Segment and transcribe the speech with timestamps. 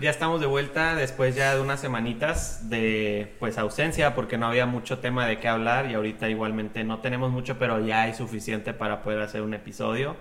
[0.00, 4.64] Ya estamos de vuelta después ya de unas semanitas de pues ausencia porque no había
[4.64, 8.72] mucho tema de qué hablar y ahorita igualmente no tenemos mucho, pero ya hay suficiente
[8.72, 10.14] para poder hacer un episodio.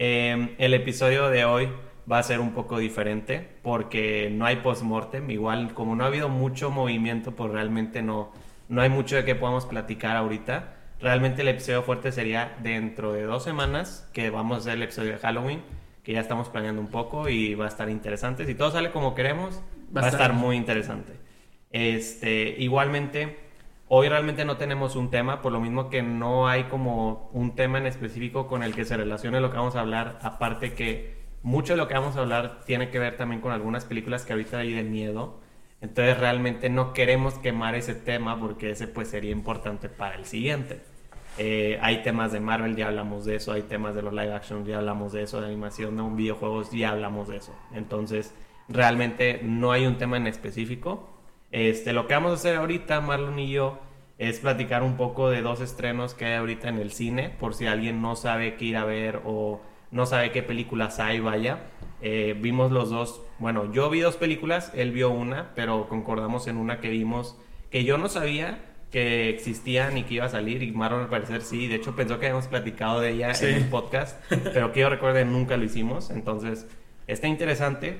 [0.00, 1.68] Eh, el episodio de hoy
[2.10, 6.28] va a ser un poco diferente porque no hay post-mortem, igual como no ha habido
[6.28, 8.32] mucho movimiento, pues realmente no,
[8.68, 10.74] no hay mucho de qué podamos platicar ahorita.
[11.00, 15.12] Realmente el episodio fuerte sería dentro de dos semanas que vamos a hacer el episodio
[15.12, 15.62] de Halloween
[16.02, 18.44] que ya estamos planeando un poco y va a estar interesante.
[18.46, 19.60] Si todo sale como queremos,
[19.96, 21.12] va, a estar muy interesante.
[21.70, 23.38] Este, igualmente,
[23.88, 27.78] hoy realmente no tenemos un tema, por lo mismo que no hay como un tema
[27.78, 31.74] en específico con el que se relacione lo que vamos a hablar, aparte que mucho
[31.74, 34.58] de lo que vamos a hablar tiene que ver también con algunas películas que ahorita
[34.58, 35.40] hay de miedo.
[35.80, 40.80] Entonces realmente no queremos quemar ese tema porque ese pues sería importante para el siguiente.
[41.38, 43.52] Eh, hay temas de Marvel, ya hablamos de eso.
[43.52, 45.40] Hay temas de los live action, ya hablamos de eso.
[45.40, 47.54] De animación, de videojuegos, ya hablamos de eso.
[47.74, 48.34] Entonces,
[48.68, 51.08] realmente no hay un tema en específico.
[51.50, 53.78] Este, lo que vamos a hacer ahorita, Marlon y yo,
[54.18, 57.66] es platicar un poco de dos estrenos que hay ahorita en el cine, por si
[57.66, 61.64] alguien no sabe qué ir a ver o no sabe qué películas hay, vaya.
[62.00, 66.56] Eh, vimos los dos, bueno, yo vi dos películas, él vio una, pero concordamos en
[66.56, 67.36] una que vimos
[67.70, 71.40] que yo no sabía que existían y que iba a salir y Marlon al parecer
[71.40, 74.90] sí, de hecho pensó que habíamos platicado de ella en el podcast, pero que yo
[74.90, 76.66] recuerde nunca lo hicimos, entonces
[77.06, 77.98] está interesante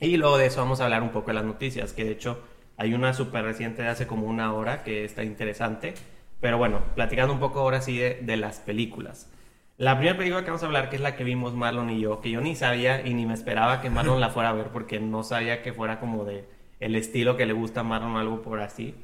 [0.00, 2.40] y luego de eso vamos a hablar un poco de las noticias, que de hecho
[2.76, 5.94] hay una súper reciente de hace como una hora que está interesante,
[6.40, 9.28] pero bueno, platicando un poco ahora sí de, de las películas.
[9.76, 12.20] La primera película que vamos a hablar, que es la que vimos Marlon y yo,
[12.20, 15.00] que yo ni sabía y ni me esperaba que Marlon la fuera a ver porque
[15.00, 16.44] no sabía que fuera como de
[16.78, 18.94] el estilo que le gusta a Marlon algo por así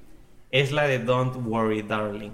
[0.50, 2.30] es la de Don't Worry Darling.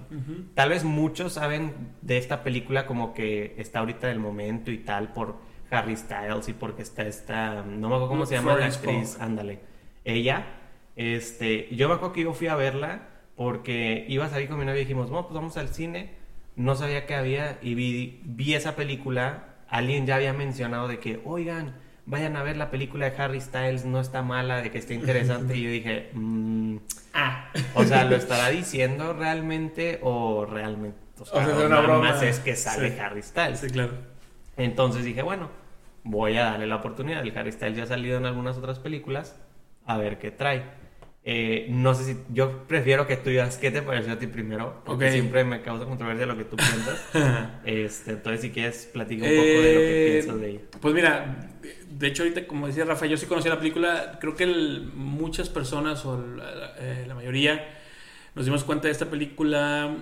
[0.53, 5.13] Tal vez muchos saben de esta película como que está ahorita del momento y tal
[5.13, 5.35] por
[5.69, 9.59] Harry Styles y porque está esta, no me acuerdo cómo se llama la actriz, ándale.
[10.05, 10.45] Ella,
[10.95, 14.65] este, yo me acuerdo que yo fui a verla porque iba a salir con mi
[14.65, 16.13] novia y dijimos, bueno, pues vamos al cine.
[16.55, 19.55] No sabía qué había y vi, vi esa película.
[19.67, 21.75] Alguien ya había mencionado de que, oigan,
[22.05, 25.55] vayan a ver la película de Harry Styles, no está mala, de que está interesante.
[25.57, 26.77] y yo dije, mmm,
[27.13, 30.97] ah, o sea, ¿lo estará diciendo realmente o realmente?
[31.19, 32.11] O sea, una broma.
[32.11, 33.59] más es que sale Harry Styles.
[33.59, 33.93] Sí, claro.
[34.57, 35.49] Entonces dije, bueno,
[36.03, 37.21] voy a darle la oportunidad.
[37.21, 39.39] El Harry Styles ya ha salido en algunas otras películas,
[39.85, 40.63] a ver qué trae.
[41.27, 44.83] Eh, no sé si yo prefiero que tú digas qué te pareció a ti primero,
[44.85, 47.03] porque siempre me causa controversia lo que tú piensas.
[47.65, 50.59] este, entonces, si quieres, platica un poco de lo que eh, piensas de ella.
[50.79, 51.49] Pues mira,
[51.97, 54.17] de hecho, ahorita, como decía Rafa, yo sí conocí la película.
[54.19, 56.21] Creo que muchas personas, o
[56.79, 57.73] eh, la, mayoría,
[58.35, 59.95] nos dimos cuenta de esta película.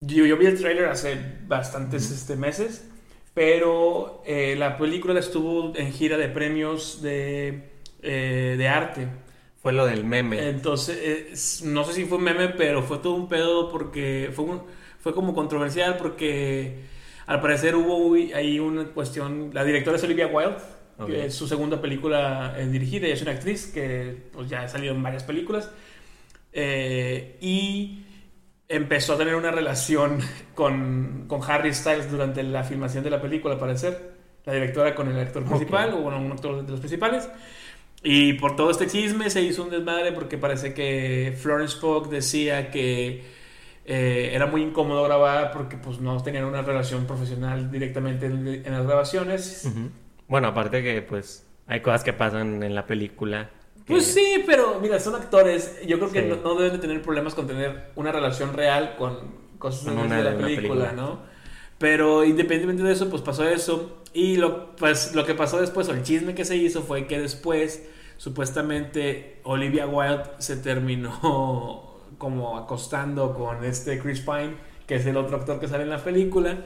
[0.00, 2.88] Yo, yo vi el trailer hace bastantes este, meses,
[3.34, 7.70] pero la película estuvo en gira de premios de,
[8.00, 9.08] de arte.
[9.60, 10.48] Fue lo del meme.
[10.48, 14.46] Entonces, no sé si fue un meme, pero fue todo un pedo porque fue,
[15.00, 16.84] fue como controversial porque
[17.26, 19.50] al parecer hubo ahí una cuestión.
[19.52, 20.56] La directora es Olivia Wilde,
[21.06, 23.06] que es su segunda película en dirigida.
[23.06, 25.70] Ella es una actriz que pues, ya ha salido en varias películas.
[26.52, 28.04] Eh, y
[28.68, 30.20] empezó a tener una relación
[30.54, 34.20] con, con, Harry Styles durante la filmación de la película, al parecer.
[34.44, 37.28] La directora con el actor principal, o bueno, un actor de los principales.
[38.02, 42.70] Y por todo este chisme se hizo un desmadre porque parece que Florence Pugh decía
[42.70, 43.22] que
[43.84, 48.86] eh, era muy incómodo grabar porque pues no tenían una relación profesional directamente en, las
[48.86, 49.68] grabaciones.
[50.30, 53.50] Bueno, aparte que pues hay cosas que pasan en la película.
[53.84, 55.80] Pues sí, pero mira, son actores.
[55.84, 59.18] Yo creo que no, deben de tener problemas con tener una relación real con
[59.58, 61.18] cosas de la película, película, ¿no?
[61.78, 64.02] Pero independientemente de eso, pues pasó eso.
[64.14, 67.18] Y lo, pues, lo que pasó después, o el chisme que se hizo, fue que
[67.18, 74.54] después, supuestamente, Olivia Wilde se terminó como acostando con este Chris Pine,
[74.86, 76.56] que es el otro actor que sale en la película.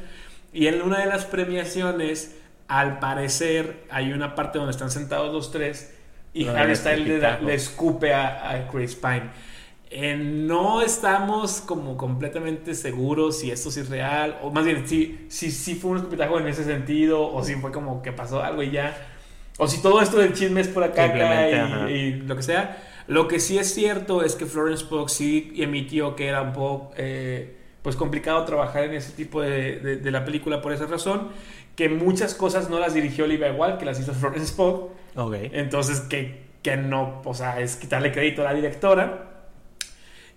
[0.52, 2.36] Y en una de las premiaciones,
[2.68, 5.94] al parecer, hay una parte donde están sentados los tres
[6.32, 9.30] y Harry Styles le, escupe a Chris Pine.
[9.96, 15.26] Eh, no estamos como completamente seguros si esto sí es real, o más bien si,
[15.28, 18.64] si, si fue un escupitajo en ese sentido, o si fue como que pasó algo
[18.64, 18.96] y ya,
[19.56, 21.06] o si todo esto del chisme es por acá,
[21.88, 22.76] y, lo que sea.
[23.06, 26.90] Lo que sí es cierto es que Florence Pugh sí emitió que era un poco
[26.96, 31.28] eh, pues complicado trabajar en ese tipo de, de, la película por esa razón,
[31.76, 34.90] que muchas cosas no las dirigió Olivia igual que las hizo Florence Pugh.
[35.16, 35.50] Okay.
[35.52, 39.30] Entonces, que, que no, o sea, es quitarle crédito a la directora.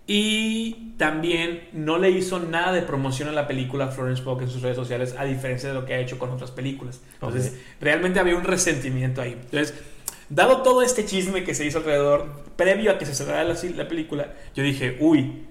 [0.09, 4.61] Y también no le hizo nada de promoción a la película Florence Pugh en sus
[4.61, 7.01] redes sociales, a diferencia de lo que ha hecho con otras películas.
[7.15, 9.33] Entonces, realmente había un resentimiento ahí.
[9.33, 9.73] Entonces,
[10.29, 13.87] dado todo este chisme que se hizo alrededor, previo a que se cerrara la, la
[13.89, 15.45] película, yo dije, uy,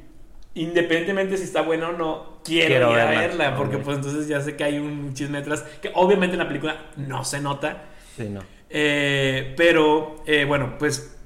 [0.57, 4.57] independientemente si está buena o no, quiero, ir a verla, porque pues entonces ya sé
[4.57, 7.85] que hay un chisme detrás, que obviamente en la película no se nota.
[8.17, 8.41] Sí, no.
[8.69, 11.17] Eh, pero, eh, bueno, pues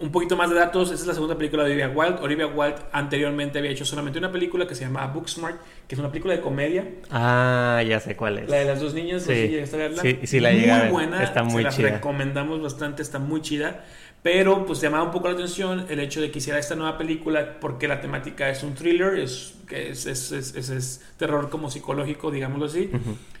[0.00, 0.90] un poquito más de datos.
[0.90, 2.18] Esta es la segunda película de Olivia Wilde.
[2.20, 6.10] Olivia Wilde anteriormente había hecho solamente una película que se llama Booksmart, que es una
[6.10, 6.86] película de comedia.
[7.10, 8.48] Ah, ya sé cuál es.
[8.48, 9.22] La de las dos niñas.
[9.22, 9.64] Sí,
[10.00, 11.22] sí, sí, la muy buena.
[11.22, 13.84] Está muy se la recomendamos bastante, está muy chida.
[14.22, 17.60] Pero pues llamaba un poco la atención el hecho de que hiciera esta nueva película
[17.60, 22.90] porque la temática es un thriller, es, es, es, es terror como psicológico, digámoslo así.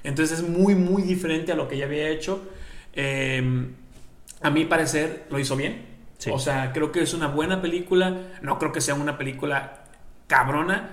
[0.04, 2.40] Entonces es muy, muy diferente a lo que ella había hecho.
[2.92, 3.74] Em,
[4.40, 5.86] a mi parecer lo hizo bien.
[6.30, 8.16] O sea, creo que es una buena película.
[8.42, 9.84] No creo que sea una película
[10.26, 10.90] cabrona.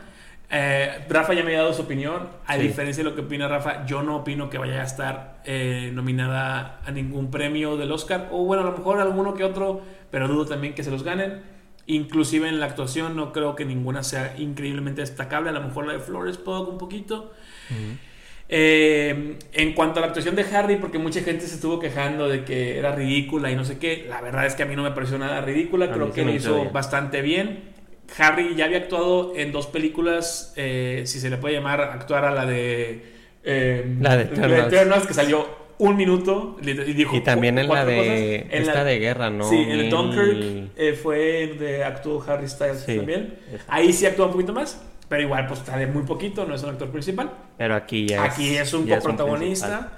[0.58, 2.30] Eh, Rafa ya me ha dado su opinión.
[2.46, 5.92] A diferencia de lo que opina Rafa, yo no opino que vaya a estar eh,
[5.94, 8.30] nominada a ningún premio del Oscar.
[8.32, 9.82] O bueno, a lo mejor alguno que otro,
[10.12, 11.42] pero dudo también que se los ganen.
[11.88, 15.50] Inclusive en la actuación no creo que ninguna sea increíblemente destacable.
[15.50, 17.34] A lo mejor la de Flores Pug un poquito.
[18.48, 22.46] Eh, en cuanto a la actuación de Harry, porque mucha gente se estuvo quejando de
[22.46, 24.92] que era ridícula y no sé qué, la verdad es que a mí no me
[24.92, 27.75] pareció nada ridícula, creo que lo hizo bastante bien.
[28.18, 32.32] Harry ya había actuado en dos películas, eh, si se le puede llamar actuar a
[32.32, 33.14] la de...
[33.44, 35.06] Eh, la de Eternals.
[35.06, 39.44] que salió un minuto y dijo y también en la de esta de guerra no
[39.44, 43.38] sí en el Dunkirk fue de actuó Harry Styles también
[43.68, 46.70] ahí sí actuó un poquito más pero igual, pues sale muy poquito, no es un
[46.70, 47.32] actor principal.
[47.58, 49.92] Pero aquí ya es, Aquí es un protagonista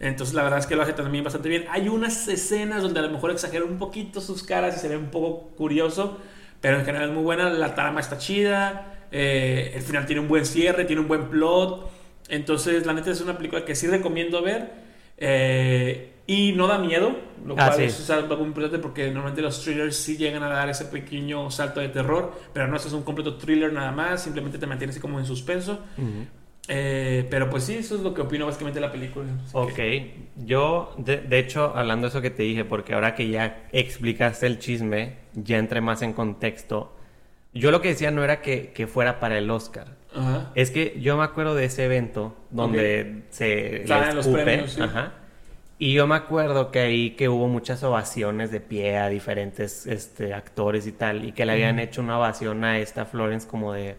[0.00, 1.66] entonces la verdad es que lo hace también bastante bien.
[1.70, 4.96] Hay unas escenas donde a lo mejor exagera un poquito sus caras y se ve
[4.96, 6.18] un poco curioso.
[6.64, 7.50] Pero en general es muy buena.
[7.50, 9.06] La trama está chida.
[9.12, 11.90] Eh, el final tiene un buen cierre, tiene un buen plot.
[12.30, 14.72] Entonces la neta es una película que sí recomiendo ver.
[15.18, 17.14] Eh, y no da miedo,
[17.44, 20.70] lo ah, cual es algo muy importante porque normalmente los thrillers sí llegan a dar
[20.70, 24.66] ese pequeño salto de terror, pero no es un completo thriller nada más, simplemente te
[24.66, 25.80] mantiene así como en suspenso.
[26.66, 29.26] Eh, pero pues sí, eso es lo que opino básicamente de la película.
[29.52, 29.78] Ok,
[30.46, 34.46] yo de, de, hecho, hablando de eso que te dije, porque ahora que ya explicaste
[34.46, 36.96] el chisme, ya entré más en contexto.
[37.52, 39.96] Yo lo que decía no era que, que fuera para el Oscar.
[40.54, 43.84] Es que yo me acuerdo de ese evento donde se...
[44.14, 45.12] los premios, Ajá.
[45.76, 50.32] Y yo me acuerdo que ahí que hubo muchas ovaciones de pie a diferentes este,
[50.32, 53.96] actores y tal, y que le habían hecho una ovación a esta Florence como de,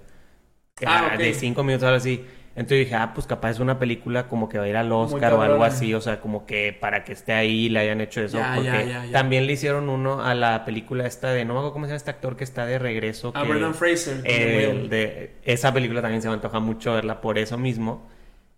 [0.85, 2.25] ah, de cinco minutos, algo así.
[2.55, 5.33] Entonces dije, ah, pues capaz es una película como que va a ir al Oscar
[5.33, 8.39] o algo así, o sea, como que para que esté ahí le hayan hecho eso.
[8.55, 11.89] porque también le hicieron uno a la película esta de, no me acuerdo cómo se
[11.89, 13.33] llama este actor que está de regreso.
[13.35, 14.21] A Brendan Fraser.
[14.21, 18.07] de, esa película también se me antoja mucho verla por eso mismo.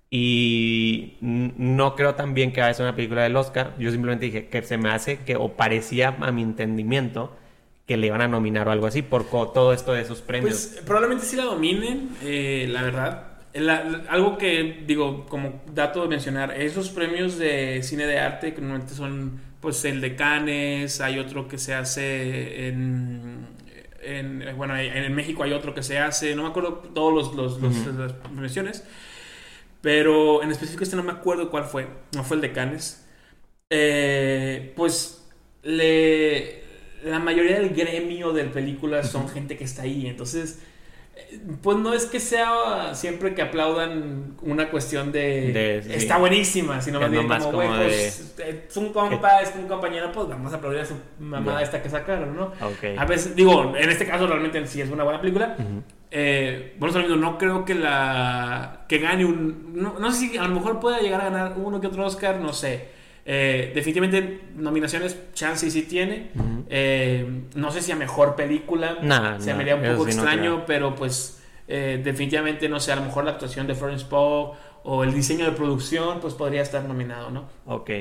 [0.10, 3.74] Y no creo también que vaya a ser una película del Oscar.
[3.80, 7.36] Yo simplemente dije que se me hace que, o parecía a mi entendimiento,
[7.88, 10.68] que le iban a nominar o algo así por todo esto de esos premios.
[10.72, 13.37] Pues probablemente sí la dominen, eh, la verdad.
[14.10, 18.94] Algo que digo, como dato de mencionar, esos premios de cine de arte que normalmente
[18.94, 23.48] son pues el de Cannes, hay otro que se hace en,
[24.56, 28.84] bueno, en México hay otro que se hace, no me acuerdo todos los, las menciones
[29.82, 31.88] pero en específico este no me acuerdo cuál fue.
[32.14, 33.06] No fue el de Cannes.
[33.70, 35.26] Eh, pues
[35.64, 36.64] le,
[37.04, 40.08] la mayoría del gremio de películas son gente que está ahí.
[40.08, 40.60] Entonces,
[41.62, 47.12] pues no es que sea siempre que aplaudan una cuestión de, está buenísima, sino más
[47.12, 50.86] bien como, como pues, es un compa, es un compañero, pues vamos a aplaudir a
[50.86, 52.52] su mamá esta que sacaron, ¿no?
[52.98, 55.56] A veces, digo, en este caso realmente sí es una buena película,
[56.10, 59.74] eh, bueno, no creo que la que gane un.
[59.74, 62.54] No, sé si a lo mejor pueda llegar a ganar uno que otro Oscar, no
[62.54, 62.97] sé.
[63.30, 66.32] Eh, definitivamente nominaciones, chance sí tiene.
[66.70, 68.98] Eh, no sé si a mejor película.
[69.40, 73.26] se me haría un poco extraño, pero pues eh, definitivamente no sé, a lo mejor
[73.26, 77.50] la actuación de Florence Pugh o el diseño de producción, pues podría estar nominado, ¿no?
[77.66, 77.92] Ok.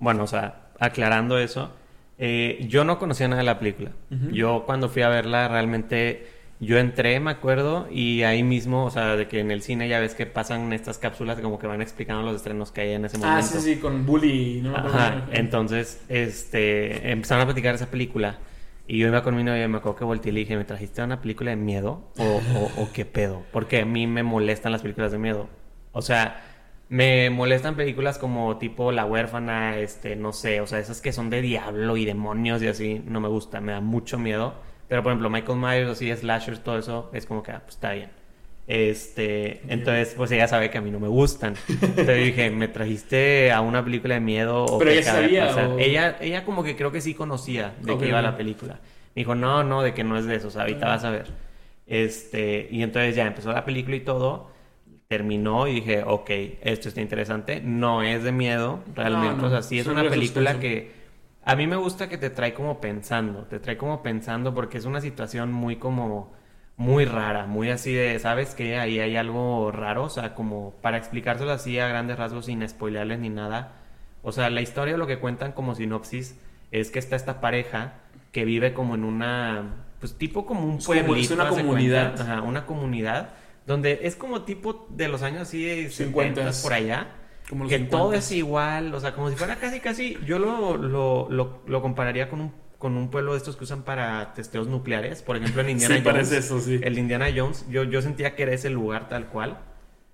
[0.00, 1.70] Bueno, o sea, aclarando eso,
[2.18, 3.92] yo no conocía nada de la película.
[4.32, 6.28] Yo cuando fui a verla realmente
[6.60, 10.00] yo entré, me acuerdo, y ahí mismo, o sea, de que en el cine ya
[10.00, 13.18] ves que pasan estas cápsulas como que van explicando los estrenos que hay en ese
[13.18, 13.38] momento.
[13.38, 14.76] Ah, sí, sí, con Bully, ¿no?
[14.76, 18.38] Ajá, entonces, este, empezaron a platicar esa película.
[18.86, 20.64] Y yo iba con mi novia y me acuerdo que volteé y le dije, ¿me
[20.64, 22.10] trajiste una película de miedo?
[22.18, 22.40] ¿O,
[22.76, 23.42] o, qué pedo?
[23.50, 25.48] Porque a mí me molestan las películas de miedo.
[25.92, 26.42] O sea,
[26.90, 31.30] me molestan películas como tipo La huérfana, este, no sé, o sea, esas que son
[31.30, 34.54] de diablo y demonios y así, no me gusta, me da mucho miedo.
[34.88, 37.92] Pero por ejemplo, Michael Myers, así, slashers, todo eso, es como que, ah, pues está
[37.92, 38.10] bien.
[38.66, 41.54] Este, entonces, pues ella sabe que a mí no me gustan.
[41.68, 45.74] Entonces dije, ¿me trajiste a una película de miedo o Pero ella sabía.
[45.78, 48.80] Ella, ella como que creo que sí conocía de qué iba la película.
[49.14, 51.10] Me dijo, no, no, de que no es de eso, o sea, ahorita vas a
[51.10, 51.26] ver.
[51.86, 54.50] Este, y entonces ya empezó la película y todo.
[55.08, 56.30] Terminó y dije, ok,
[56.62, 57.60] esto está interesante.
[57.62, 59.44] No es de miedo, realmente.
[59.44, 60.90] O sea, sí es una película que
[61.44, 63.42] a mí me gusta que te trae como pensando.
[63.44, 66.32] Te trae como pensando porque es una situación muy como
[66.76, 70.96] muy rara, muy así de, ¿sabes que Ahí hay algo raro, o sea, como para
[70.96, 73.72] explicárselo así a grandes rasgos sin spoilearles ni nada.
[74.22, 76.36] O sea, la historia lo que cuentan como sinopsis
[76.72, 77.94] es que está esta pareja
[78.32, 81.14] que vive como en una, pues tipo como un pueblito.
[81.14, 82.20] Es una comunidad.
[82.20, 83.30] Ajá, una comunidad
[83.66, 87.08] donde es como tipo de los años así 50 por allá.
[87.48, 91.28] Como que todo es igual, o sea, como si fuera casi, casi, yo lo, lo,
[91.30, 95.22] lo, lo compararía con un con un pueblo de estos que usan para testeos nucleares.
[95.22, 96.32] Por ejemplo, en Indiana sí, Jones.
[96.32, 96.80] eso, sí.
[96.82, 99.58] El Indiana Jones, yo, yo sentía que era ese lugar tal cual.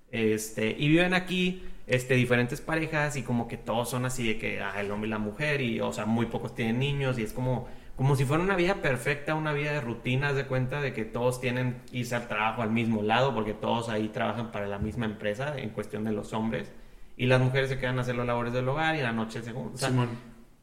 [0.09, 4.61] Este, y viven aquí este, diferentes parejas y como que todos son así de que
[4.61, 7.33] ah, el hombre y la mujer y, o sea, muy pocos tienen niños y es
[7.33, 11.03] como, como si fuera una vida perfecta, una vida de rutinas de cuenta de que
[11.03, 15.05] todos tienen irse al trabajo al mismo lado porque todos ahí trabajan para la misma
[15.05, 16.71] empresa en cuestión de los hombres
[17.21, 19.51] y las mujeres se quedan a hacer los labores del hogar y la noche se...
[19.51, 19.71] O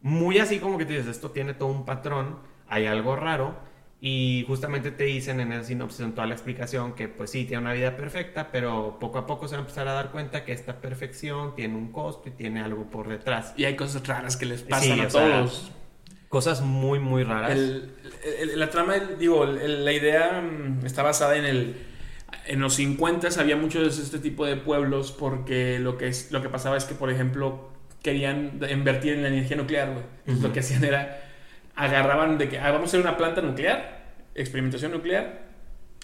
[0.03, 3.55] muy así como que tú dices, esto tiene todo un patrón, hay algo raro,
[4.01, 7.63] y justamente te dicen en el sinopsis, en toda la explicación, que pues sí, tiene
[7.63, 10.51] una vida perfecta, pero poco a poco se va a empezar a dar cuenta que
[10.51, 13.55] esta perfección tiene un costo y tiene algo por detrás.
[13.57, 15.71] Y hay cosas raras que les pasan a todos.
[16.29, 17.57] cosas muy, muy raras.
[18.57, 21.88] la trama, digo, la idea mm, está basada en el...
[22.47, 26.43] En los 50 había muchos de este tipo de pueblos porque lo que, es, lo
[26.43, 27.71] que pasaba es que, por ejemplo,
[28.03, 30.41] querían invertir en la energía nuclear, güey.
[30.41, 31.23] Lo que hacían era,
[31.75, 34.03] agarraban de que, ah, vamos a hacer una planta nuclear,
[34.35, 35.49] experimentación nuclear,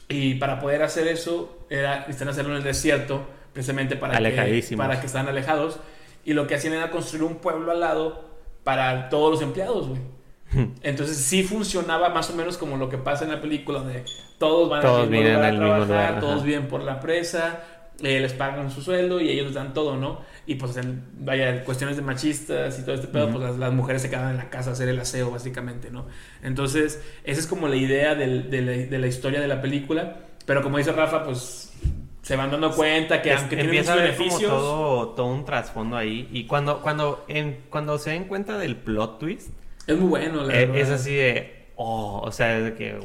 [0.09, 5.01] y para poder hacer eso, era, necesitan hacerlo en el desierto, precisamente para que, para
[5.01, 5.81] que están alejados,
[6.25, 8.31] y lo que hacían era construir un pueblo al lado
[8.65, 10.01] para todos los empleados, güey.
[10.83, 14.05] Entonces sí funcionaba más o menos como lo que pasa en la película, de
[14.39, 17.61] todos van todos a, a trabajar, todos vienen por la presa,
[18.03, 20.21] eh, les pagan su sueldo y ellos les dan todo, ¿no?
[20.47, 20.77] Y pues,
[21.21, 24.51] vaya, cuestiones de machistas y todo este pedo, pues las, mujeres se quedan en la
[24.51, 26.07] casa a hacer el aseo, básicamente, ¿no?
[26.43, 30.17] Entonces, esa es como la idea de, la, historia de la película.
[30.45, 31.73] Pero como dice Rafa, pues
[32.21, 34.51] se van dando cuenta que aunque tiene muchos beneficios.
[34.51, 36.29] todo, todo un trasfondo ahí.
[36.33, 39.51] Y cuando, cuando, en, cuando se den cuenta del plot twist.
[39.87, 41.69] Es muy bueno, la eh, Es así de.
[41.77, 42.99] Oh, o sea, es de que.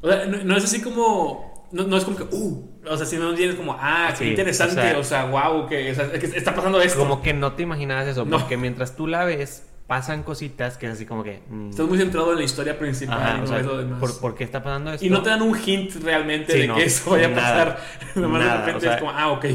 [0.00, 3.34] O sea, no es así como no, es como que, uh, o sea, si no
[3.34, 6.98] tienes como, ah, qué interesante, o sea, wow, que, está pasando esto.
[6.98, 10.92] Como que no te imaginabas eso, porque mientras tú la ves, pasan cositas que es
[10.92, 11.42] así como que.
[11.48, 11.70] Mm.
[11.70, 14.12] Estás muy centrado en la historia principal y no es lo demás.
[14.20, 15.04] Por, qué está pasando esto?
[15.04, 17.80] Y no te dan un hint realmente de que eso vaya a pasar.
[18.14, 19.46] Nomás de repente es como, ah, ok.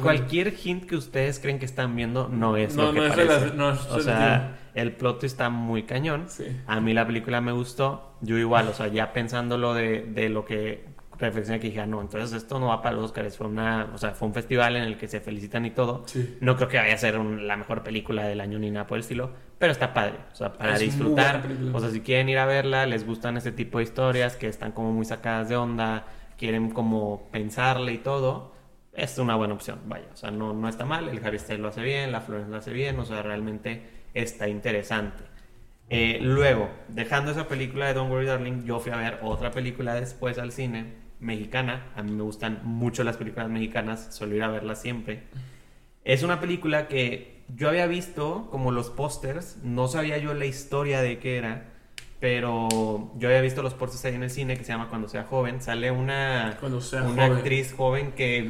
[0.00, 3.46] cualquier hint que ustedes creen que están viendo no es lo que no parece.
[3.46, 6.26] Es no es o sea, el plot está muy cañón.
[6.66, 8.14] A mí la película me gustó.
[8.20, 10.84] Yo igual, o sea, ya pensándolo de, de lo que
[11.18, 13.98] reflexioné que dije, ah, no, entonces esto no va para los Oscars, fue una, o
[13.98, 16.04] sea, fue un festival en el que se felicitan y todo.
[16.40, 19.00] No creo que vaya a ser la mejor película del año ni nada por el
[19.00, 21.42] estilo, pero está padre, o sea, para disfrutar,
[21.72, 24.72] o sea, si quieren ir a verla, les gustan este tipo de historias que están
[24.72, 26.06] como muy sacadas de onda,
[26.36, 28.52] quieren como pensarle y todo,
[28.92, 31.68] es una buena opción, vaya, o sea, no, no está mal, el Harry Styles lo
[31.68, 35.24] hace bien, la Florence lo hace bien, o sea, realmente está interesante.
[35.90, 39.94] Eh, luego, dejando esa película de Don't Worry Darling, yo fui a ver otra película
[39.94, 41.86] después al cine mexicana.
[41.96, 45.24] A mí me gustan mucho las películas mexicanas, suelo ir a verlas siempre.
[46.04, 51.00] Es una película que yo había visto como los pósters, no sabía yo la historia
[51.00, 51.72] de qué era,
[52.20, 55.24] pero yo había visto los pósters ahí en el cine que se llama Cuando sea
[55.24, 55.62] joven.
[55.62, 58.44] Sale una, una actriz joven que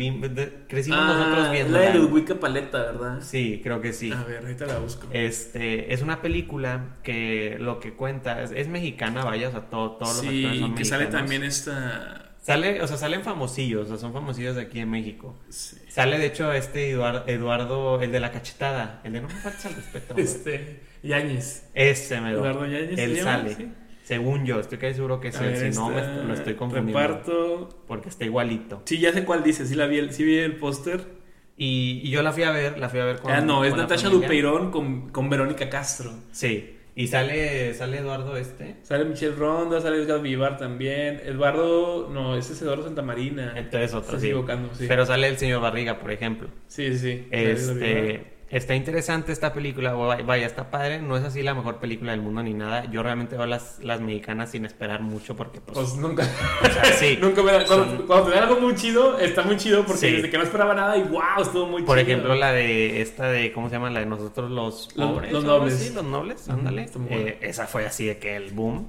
[0.68, 1.78] crecimos ah, nosotros viendo.
[1.78, 3.18] La de Ludwika Paleta, ¿verdad?
[3.20, 4.10] Sí, creo que sí.
[4.10, 5.06] A ver, ahorita la busco.
[5.12, 10.16] Este, es una película que lo que cuenta es, mexicana, vaya, o sea, todo, todos
[10.16, 14.14] los actores son que sale también esta Sale, o sea, salen famosillos, o sea, son
[14.14, 15.37] famosillos de aquí en México.
[15.50, 19.75] Sale, de hecho, este Eduardo, el de la cachetada, el de no me falta el
[19.75, 20.14] respeto.
[20.16, 21.69] Este, Yáñez.
[21.75, 22.99] Ese me Eduardo Yáñez.
[22.99, 23.69] Él sale.
[24.05, 26.99] Según yo, estoy casi seguro que es él, si no me lo estoy confundiendo.
[26.99, 27.69] Reparto.
[27.87, 28.81] Porque está igualito.
[28.87, 31.19] Sí, ya sé cuál dice, sí la vi, sí vi el póster.
[31.59, 33.76] Y, y, yo la fui a ver, la fui a ver con Ah, no, es
[33.76, 36.12] Natasha Dupeirón con, con Verónica Castro.
[36.31, 36.76] Sí.
[36.95, 38.76] Y sale, sale Eduardo este.
[38.83, 41.21] Sale Michelle Ronda, sale Edgar Vivar también.
[41.25, 43.52] Eduardo, no, ese es Eduardo Santamarina.
[43.57, 44.26] Entonces otro, sí.
[44.26, 44.87] equivocando, sí.
[44.88, 46.49] Pero sale el señor Barriga, por ejemplo.
[46.67, 51.78] Sí, sí, Este, está interesante esta película, vaya, está padre, no es así la mejor
[51.78, 52.85] película del mundo ni nada.
[52.90, 55.78] Yo realmente veo las, las mexicanas sin esperar mucho porque pues...
[55.78, 56.26] pues nunca...
[56.62, 57.19] O sea, sí.
[57.21, 60.38] nunca me cuando, cuando, te da algo muy chido, está muy chido porque desde que
[60.38, 63.75] no esperaba nada y wow, estuvo muy Por ejemplo, la de esta de, ¿cómo se
[63.75, 63.90] llama?
[63.90, 65.33] La de nosotros los pobres.
[65.33, 65.75] Los, nobles.
[65.75, 66.88] Sí, los nobles, ándale.
[67.11, 68.88] Eh, esa fue así de que el boom.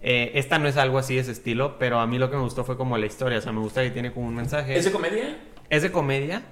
[0.00, 2.42] Eh, esta no es algo así de ese estilo, pero a mí lo que me
[2.42, 3.38] gustó fue como la historia.
[3.38, 4.76] O sea, me gusta que tiene como un mensaje.
[4.76, 5.36] ¿Es de comedia?
[5.70, 6.42] Es de comedia.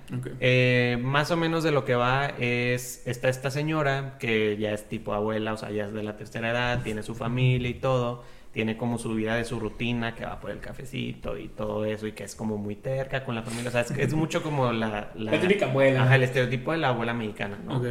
[0.41, 3.07] Eh, más o menos de lo que va es.
[3.07, 6.51] Está esta señora que ya es tipo abuela, o sea, ya es de la tercera
[6.51, 8.25] edad, tiene su familia y todo.
[8.53, 12.07] Tiene como su vida de su rutina, que va por el cafecito y todo eso,
[12.07, 13.69] y que es como muy terca con la familia.
[13.69, 15.11] O sea, es, mucho como la.
[15.15, 16.05] La, típica abuela.
[16.05, 17.83] Ajá, el estereotipo de la abuela mexicana, ¿no?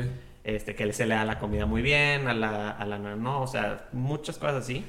[0.43, 3.47] Este, que se le da la comida muy bien, a la, a la no, o
[3.47, 4.85] sea, muchas cosas así.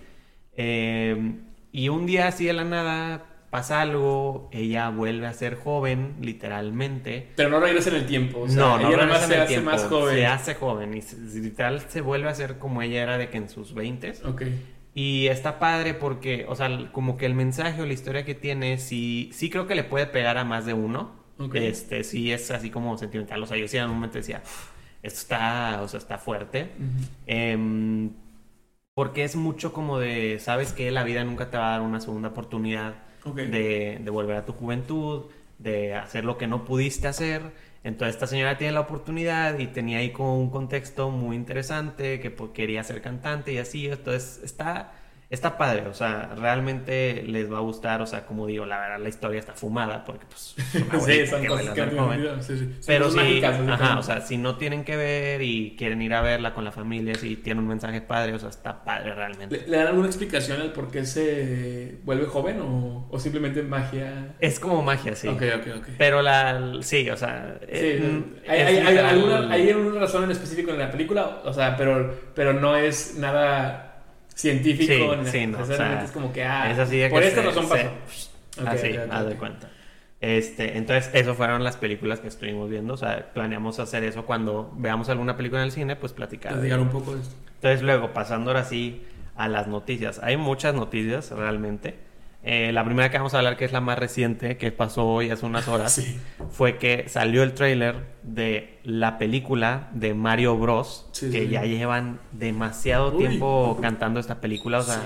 [0.54, 1.34] Eh,
[1.72, 7.28] y un día así de la nada pasa algo, ella vuelve a ser joven, literalmente.
[7.36, 8.40] Pero no regresa en el tiempo.
[8.40, 10.16] O sea, no, no ella se hace más joven.
[10.16, 13.48] Se hace joven y literal se vuelve a ser como ella era de que en
[13.48, 14.42] sus 20 Ok.
[14.94, 18.78] Y está padre porque, o sea, como que el mensaje o la historia que tiene,
[18.78, 21.12] sí, sí creo que le puede pegar a más de uno.
[21.52, 23.42] Este, sí es así como sentimental.
[23.42, 24.42] O sea, yo sí en un momento decía,
[25.02, 26.70] esto está, o sea, está fuerte.
[27.26, 28.10] Em,
[28.94, 32.00] porque es mucho como de, sabes que la vida nunca te va a dar una
[32.00, 35.24] segunda oportunidad de, volver a tu juventud,
[35.58, 37.42] de hacer lo que no pudiste hacer.
[37.84, 42.34] Entonces esta señora tiene la oportunidad y tenía ahí como un contexto muy interesante, que
[42.52, 43.86] quería ser cantante y así.
[43.86, 44.92] Entonces está
[45.28, 49.00] está padre, o sea, realmente les va a gustar, o sea, como digo, la verdad
[49.00, 50.54] la historia está fumada porque pues
[51.04, 52.42] sí, son cosas que joven.
[52.42, 52.70] Sí, sí.
[52.86, 56.54] Pero sí, ajá, o sea, si no tienen que ver y quieren ir a verla
[56.54, 59.64] con la familia, si tiene un mensaje padre, o sea, está padre realmente.
[59.66, 64.36] ¿Le, dan alguna explicación al por qué se vuelve joven o, o, simplemente magia?
[64.38, 65.26] Es como magia, sí.
[65.26, 65.88] Ok, ok, ok.
[65.98, 67.58] Pero la, sí, o sea...
[67.66, 71.42] Eh, ¿Hay, hay, hay, alguna, ¿Hay alguna razón en específico en la película?
[71.44, 73.85] O sea, pero, pero no es nada
[74.36, 75.16] científico.
[75.24, 77.68] Sí, sí, no, o sea, es como que, ah, es así de por esta razón
[77.68, 77.90] pasó.
[78.66, 79.70] así, haz de cuenta.
[80.20, 82.94] Este, entonces, eso fueron las películas que estuvimos viendo.
[82.94, 86.52] O sea, planeamos hacer eso cuando veamos alguna película en el cine, pues platicar.
[86.52, 87.34] Platicar un poco de esto.
[87.54, 90.20] Entonces, luego, pasando ahora sí a las noticias.
[90.22, 92.05] Hay muchas noticias realmente.
[92.48, 95.30] Eh, la primera que vamos a hablar, que es la más reciente, que pasó hoy
[95.30, 96.00] hace unas horas,
[96.50, 101.10] fue que salió el tráiler de la película de Mario Bros.
[101.18, 104.78] que ya llevan demasiado tiempo cantando esta película.
[104.78, 105.04] O sea,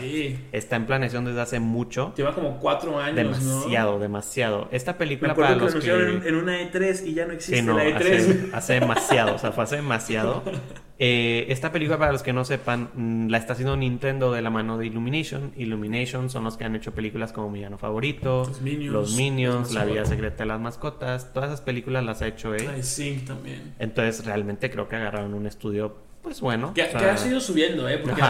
[0.52, 2.12] está en planeación desde hace mucho.
[2.14, 3.16] Lleva como cuatro años.
[3.16, 4.68] Demasiado, demasiado.
[4.70, 5.90] Esta película para los que.
[5.90, 8.50] En, una E3 y ya no existe la E3.
[8.52, 10.42] Hace, demasiado, o sea, fue hace demasiado.
[11.02, 14.50] Eh, esta película, para los que no sepan, mm, la está haciendo Nintendo de la
[14.50, 15.50] mano de Illumination.
[15.56, 20.44] Illumination son los que han hecho películas como Mi Favorito, Los Minions, La Vida Secreta
[20.44, 21.32] de las Mascotas.
[21.32, 22.68] Todas esas películas las ha hecho él.
[22.78, 23.74] I también.
[23.78, 26.74] Entonces, realmente creo que agarraron un estudio, pues bueno.
[26.74, 27.96] Que, ha sido subiendo, ¿eh?
[27.96, 28.20] Porque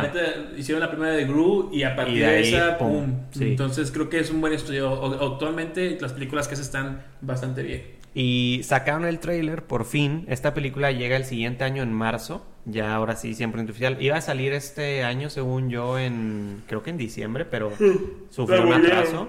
[0.56, 3.16] hicieron la primera de Gru y a partir de, esa, pum.
[3.40, 4.94] Entonces, creo que es un buen estudio.
[5.32, 7.82] Actualmente, las películas que se están bastante bien.
[8.14, 10.24] Y sacaron el trailer, por fin.
[10.28, 12.46] Esta película llega el siguiente año en marzo.
[12.66, 13.96] Ya ahora sí, siempre oficial.
[14.00, 16.62] Iba a salir este año, según yo, en.
[16.66, 17.72] Creo que en diciembre, pero
[18.30, 19.28] sufrió un atraso.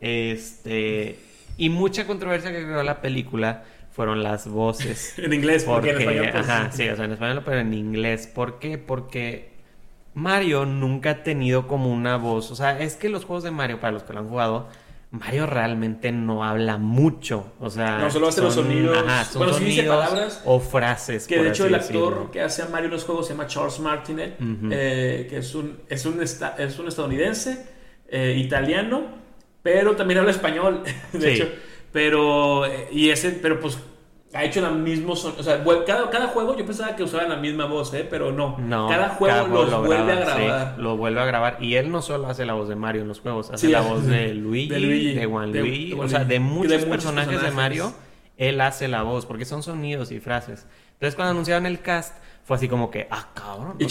[0.00, 1.18] Este.
[1.56, 5.14] Y mucha controversia que creó la película fueron las voces.
[5.18, 6.28] en inglés, porque, en español.
[6.32, 8.26] Pues, ajá, sí, o sea, en español, pero en inglés.
[8.26, 8.78] ¿Por qué?
[8.78, 9.50] Porque
[10.14, 12.50] Mario nunca ha tenido como una voz.
[12.50, 14.68] O sea, es que los juegos de Mario, para los que lo han jugado
[15.12, 17.98] Mario realmente no habla mucho, o sea...
[17.98, 21.26] No, solo hace los sonidos, ajá, son sonidos palabras, o frases.
[21.26, 23.80] Que de hecho el actor que hace a Mario en los juegos se llama Charles
[23.80, 24.36] Martinet,
[24.70, 27.66] eh, que es un, es un, es un estadounidense,
[28.08, 29.02] eh, italiano,
[29.62, 31.48] pero también habla español, de hecho.
[31.92, 33.78] Pero, eh, y ese, pero pues
[34.32, 35.12] ha hecho la misma.
[35.12, 38.06] O sea, cada, cada, juego yo pensaba que usaban la misma voz, ¿eh?
[38.08, 38.56] pero no.
[38.58, 40.78] no cada juego los lo vuelve a grabar.
[40.78, 41.56] lo vuelve a grabar.
[41.60, 44.06] Y él no solo hace la voz de Mario en los juegos, hace la voz
[44.06, 45.94] de Luigi, de, Juan Luigi.
[45.98, 47.92] o sea, de muchos, personajes, de Mario,
[48.36, 50.66] él hace la voz, porque son sonidos y frases.
[50.92, 52.16] Entonces, cuando anunciaron el cast,
[52.50, 53.76] fue así como que, ah, cabrón.
[53.78, 53.86] ¿Y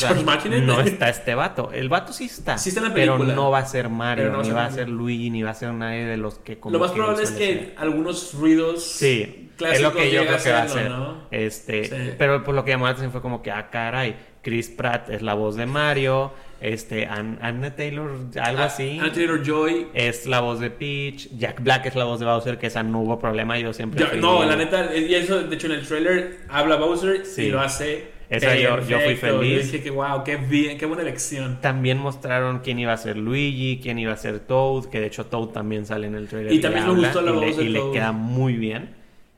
[0.59, 1.71] No está este vato.
[1.71, 2.57] El vato sí está.
[2.57, 3.19] Sí está en la película.
[3.19, 5.71] Pero no va a ser Mario, ni va a ser Luigi, ni va a ser
[5.71, 6.59] nadie de los que.
[6.69, 8.83] Lo más probable es que algunos ruidos.
[8.83, 10.91] Sí es lo que yo creo que va a hacer.
[11.31, 15.09] Este, Pero por lo que llamó la atención fue como que, ah, caray, Chris Pratt
[15.09, 18.99] es la voz de Mario, este, Anna Taylor, algo ah, así.
[18.99, 19.87] Anna Taylor Joy.
[19.93, 23.01] Es la voz de Peach, Jack Black es la voz de Bowser, que esa no
[23.01, 24.17] hubo problema, yo siempre...
[24.19, 28.18] no, la neta, y eso, de hecho en el trailer habla Bowser y lo hace...
[28.29, 29.71] Esa yo, yo, fui feliz.
[29.71, 31.59] dije que wow, qué bien, qué buena elección.
[31.61, 35.25] También mostraron quién iba a ser Luigi, quién iba a ser Toad, que de hecho
[35.25, 36.53] Toad también sale en el trailer.
[36.53, 38.95] Y también me gustó la voz y le queda muy bien.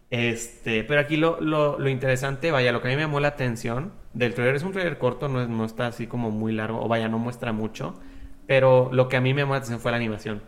[0.10, 3.30] Este, pero aquí lo, lo, lo, interesante, vaya, lo que a mí me llamó la
[3.30, 6.90] atención del trailer es un trailer corto, no, no está así como muy largo, o
[6.90, 7.98] vaya, no muestra mucho,
[8.46, 10.42] pero lo que a mí me llamó la atención fue la animación.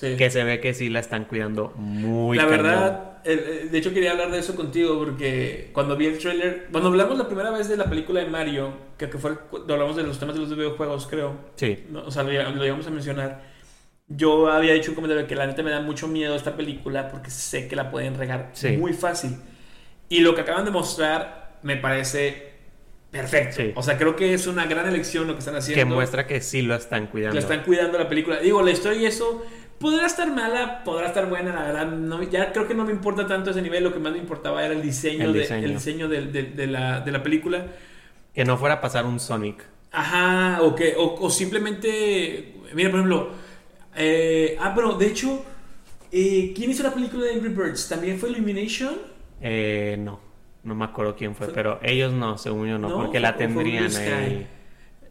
[0.00, 4.30] Que se ve que sí la están cuidando muy La verdad, de hecho quería hablar
[4.30, 7.84] de eso contigo porque cuando vi el trailer, cuando hablamos la primera vez de la
[7.84, 9.32] película de Mario, que, fue
[9.68, 11.36] hablamos de los temas de los videojuegos, creo.
[11.56, 11.86] Sí.
[11.94, 13.42] o sea, lo, íbamos a mencionar.
[14.08, 17.30] Yo había dicho un comentario que la neta me da mucho miedo esta película porque
[17.30, 19.36] sé que la pueden regar muy fácil.
[20.08, 22.50] Y lo que acaban de mostrar me parece
[23.10, 23.62] perfecto.
[23.78, 25.80] O sea, creo que es una gran elección lo que están haciendo.
[25.80, 27.34] Que muestra que sí lo están cuidando.
[27.34, 28.40] Lo están cuidando la película.
[28.40, 29.44] Digo, la historia y eso
[29.80, 31.86] podrá estar mala, podrá estar buena, la verdad.
[31.90, 33.82] No, ya creo que no me importa tanto ese nivel.
[33.82, 37.22] Lo que más me importaba era el diseño, De, el diseño de, la, de la
[37.22, 37.66] película.
[38.32, 39.64] Que no fuera a pasar un Sonic.
[39.90, 42.54] Ajá, o, que, o, simplemente.
[42.74, 43.30] Mira, por ejemplo.
[43.96, 45.44] Eh, ah, pero de hecho.
[46.12, 47.88] Eh, ¿Quién hizo la película de Angry Birds?
[47.88, 48.96] ¿También fue Illumination?
[49.40, 50.20] Eh, no.
[50.62, 54.46] No me acuerdo quién fue, pero ellos no, según yo no, porque la tendrían ahí.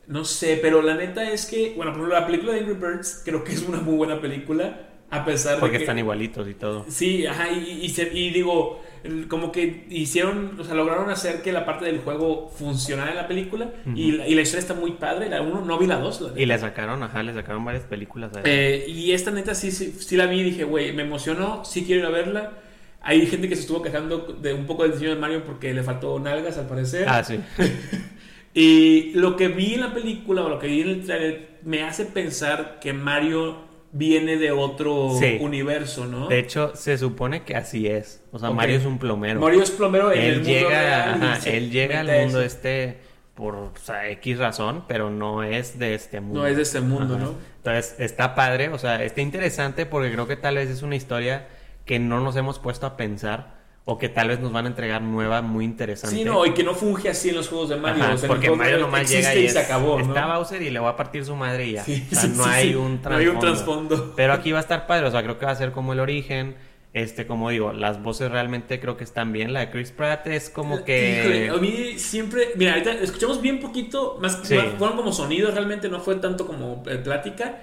[0.09, 3.21] No sé, pero la neta es que, bueno, por ejemplo, la película de Angry Birds
[3.23, 6.83] creo que es una muy buena película, a pesar de Porque están igualitos y todo.
[6.89, 8.81] Sí, ajá, y, y, digo,
[9.27, 13.27] como que hicieron, o sea, lograron hacer que la parte del juego funcionara en la
[13.27, 16.27] película y, la, historia está muy padre, la uno no vi la dos.
[16.35, 18.31] y le sacaron, ajá, le sacaron varias películas.
[18.45, 21.83] Eh, y esta neta sí, sí, sí la vi y dije, güey, me emocionó, sí
[21.85, 22.53] quiero ir a verla.
[23.01, 25.83] Hay gente que se estuvo quejando de un poco del diseño de Mario porque le
[25.83, 27.05] faltó nalgas al parecer.
[27.07, 27.39] Ah, sí.
[28.53, 31.83] Y lo que vi en la película o lo que vi en el trailer me
[31.83, 35.07] hace pensar que Mario viene de otro
[35.39, 36.27] universo, ¿no?
[36.27, 38.23] De hecho, se supone que así es.
[38.31, 39.39] O sea, Mario es un plomero.
[39.39, 42.97] Mario es plomero en él el llega, mundo Él llega al mundo este
[43.35, 46.41] por o sea, X razón, pero no es de este mundo.
[46.41, 47.35] No es de este mundo, ¿no?
[47.57, 51.47] Entonces, está padre, o sea, está interesante porque creo que tal vez es una historia
[51.85, 55.01] que no nos hemos puesto a pensar o que tal vez nos van a entregar
[55.01, 56.15] nueva muy interesante.
[56.15, 58.03] Sí, no, y que no funge así en los juegos de Mario.
[58.27, 59.99] porque Mario nomás llega y, se acabó.
[59.99, 60.05] ¿no?
[60.05, 61.81] Está Bowser y le va a partir su madre y ya.
[61.81, 64.13] o sea, no, hay un no hay un trasfondo.
[64.15, 65.99] Pero aquí va a estar padre, o sea, creo que va a ser como el
[65.99, 66.55] origen.
[66.91, 69.53] Este, como digo, las voces realmente creo que están bien.
[69.53, 71.19] La de Chris Pratt es como que.
[71.19, 72.49] Híjole, a mí siempre.
[72.55, 74.55] Mira, ahorita escuchamos bien poquito, más, sí.
[74.77, 77.59] fueron como sonidos, realmente no fue tanto como eh, plática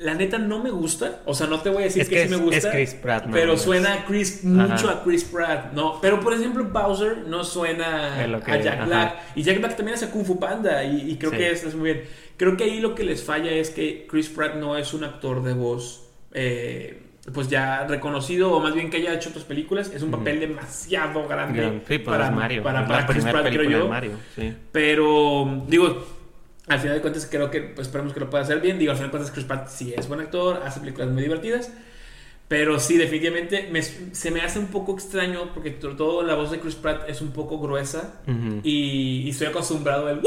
[0.00, 1.20] la neta no me gusta.
[1.26, 2.56] O sea, no te voy a decir que, sí me gusta.
[2.56, 6.00] Es Chris Pratt, no, Pero suena a Chris, mucho a Chris Pratt, ¿no?
[6.00, 9.14] Pero por ejemplo, Bowser no suena a Jack Black.
[9.34, 10.82] Y Jack Black también hace Kung Fu Panda.
[10.84, 12.04] Y, creo que es muy bien.
[12.38, 15.42] Creo que ahí lo que les falla es que Chris Pratt no es un actor
[15.42, 16.06] de voz.
[16.32, 17.02] Eh,
[17.34, 21.28] pues ya reconocido, o más bien que haya hecho otras películas, es un papel demasiado
[21.28, 22.62] grande pues para, Mario.
[22.62, 23.88] para, para Chris Pratt, creo yo.
[23.88, 24.12] Mario,
[24.72, 26.19] Pero, digo,
[26.70, 28.78] al final de cuentas creo que pues, esperemos que lo pueda hacer bien.
[28.78, 31.72] Digo, al final de cuentas Chris Pratt sí es buen actor, hace películas muy divertidas.
[32.46, 33.70] Pero sí, definitivamente
[34.10, 37.30] se me hace un poco extraño porque todo la voz de Chris Pratt es un
[37.30, 38.20] poco gruesa
[38.64, 40.20] y, estoy acostumbrado al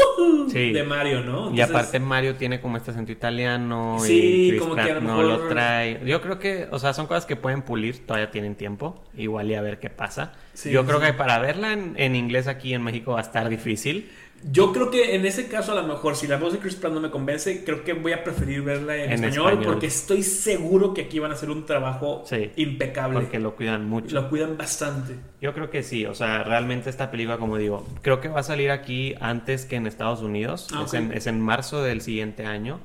[0.54, 1.54] de Mario, ¿no?
[1.54, 5.50] y aparte Mario tiene como este acento italiano y Chris como Pratt que no lo
[5.50, 6.00] trae.
[6.06, 9.56] Yo creo que, o sea, son cosas que pueden pulir, todavía tienen tiempo, igual y
[9.56, 10.32] a ver qué pasa.
[10.64, 14.10] Yo creo que para verla en, en inglés aquí en México va a estar difícil.
[14.52, 16.94] Yo creo que en ese caso, a lo mejor, si la voz de Chris Pratt
[16.94, 21.04] no me convence, creo que voy a preferir verla en, español, porque estoy seguro que
[21.04, 22.24] aquí van a hacer un trabajo
[22.56, 23.22] impecable.
[23.22, 24.14] Porque lo cuidan mucho.
[24.14, 25.16] Lo cuidan bastante.
[25.42, 28.44] Yo creo que sí, o sea, realmente esta película, como digo, creo que va a
[28.44, 30.68] salir aquí antes que en Estados Unidos.
[30.74, 32.80] Ah, es, en, es en marzo del siguiente año.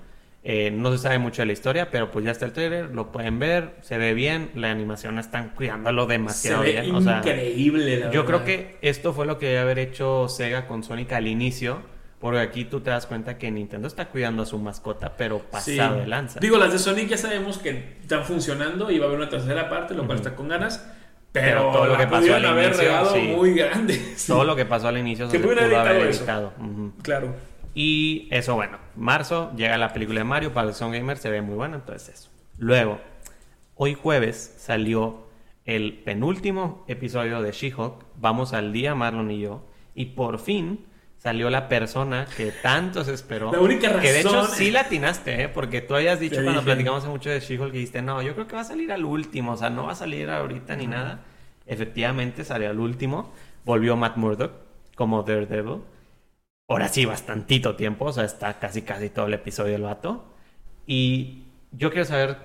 [0.51, 3.13] Eh, no se sabe mucho de la historia, pero pues ya está el trailer, lo
[3.13, 6.97] pueden ver, se ve bien, la animación están cuidándolo demasiado se ve bien.
[6.97, 11.27] Increíble, Yo creo que esto fue lo que debe haber hecho Sega con Sonic al
[11.27, 11.83] inicio.
[12.19, 15.99] Porque aquí tú te das cuenta que Nintendo está cuidando a su mascota, pero pasado
[15.99, 16.41] de lanza.
[16.41, 19.69] Digo, las de Sonic ya sabemos que están funcionando y va a haber una tercera
[19.69, 20.85] parte, lo cual está con ganas.
[21.31, 24.15] Pero, todo lo que pasó al inicio, muy grande.
[24.27, 26.55] Todo lo que pasó al inicio se pudo haber evitado.
[27.03, 27.35] Claro.
[27.75, 31.41] Y eso, bueno, marzo llega la película de Mario para el Son Gamer, se ve
[31.41, 32.31] muy buena, entonces eso.
[32.59, 33.01] Luego,
[33.77, 35.29] hoy jueves salió
[35.65, 39.63] el penúltimo episodio de She-Hulk, vamos al día Marlon y yo,
[39.95, 40.87] y por fin
[41.19, 43.53] salió la persona que tanto se esperó.
[43.53, 44.03] La única razón.
[44.03, 45.49] Que de hecho sí la atinaste, ¿eh?
[45.49, 48.55] porque tú habías dicho cuando platicamos mucho de She-Hulk que dijiste, no, yo creo que
[48.55, 51.21] va a salir al último, o sea, no va a salir ahorita ni nada.
[51.67, 53.33] Efectivamente salió al último,
[53.65, 54.53] volvió Matt Murdock
[54.95, 55.83] como Daredevil
[56.69, 60.25] ahora sí, bastantito tiempo, o sea, está casi casi todo el episodio del vato.
[60.87, 62.37] Y yo quiero saber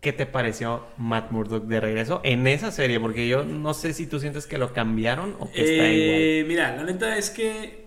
[0.00, 4.06] qué te pareció Matt Murdock de regreso en esa serie, porque yo no sé si
[4.06, 6.48] tú sientes que lo cambiaron o que está eh, igual.
[6.48, 7.86] Mira, la neta es que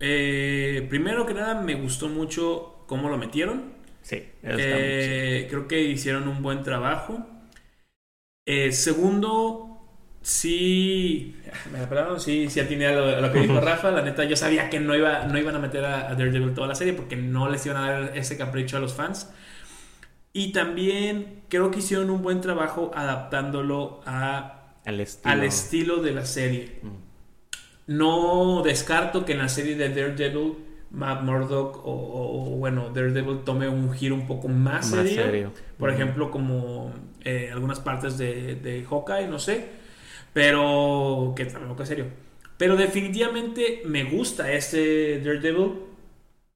[0.00, 3.74] eh, primero que nada me gustó mucho cómo lo metieron.
[4.02, 7.26] Sí, eh, creo que hicieron un buen trabajo.
[8.70, 9.69] segundo,
[10.22, 11.36] sí,
[11.72, 13.90] me la sí, sí atiné a lo, lo que dijo Rafa.
[13.90, 16.74] La neta, yo sabía que no, iba, no iban a meter a, Daredevil toda la
[16.74, 19.30] serie porque no les iban a dar ese capricho a los fans.
[20.32, 25.32] Y también creo que hicieron un buen trabajo adaptándolo a, al, estilo.
[25.32, 26.78] al estilo de la serie.
[26.82, 27.10] Mm.
[27.88, 30.54] No descarto que en la serie de Daredevil
[30.90, 35.52] Matt Murdock o, bueno, Daredevil tome un giro un poco más, serio.
[35.78, 36.92] Por ejemplo, como
[37.24, 39.79] eh, algunas partes de, de Hawkeye, no sé.
[40.32, 42.06] Pero que también que serio.
[42.56, 45.90] Pero definitivamente me gusta este Daredevil.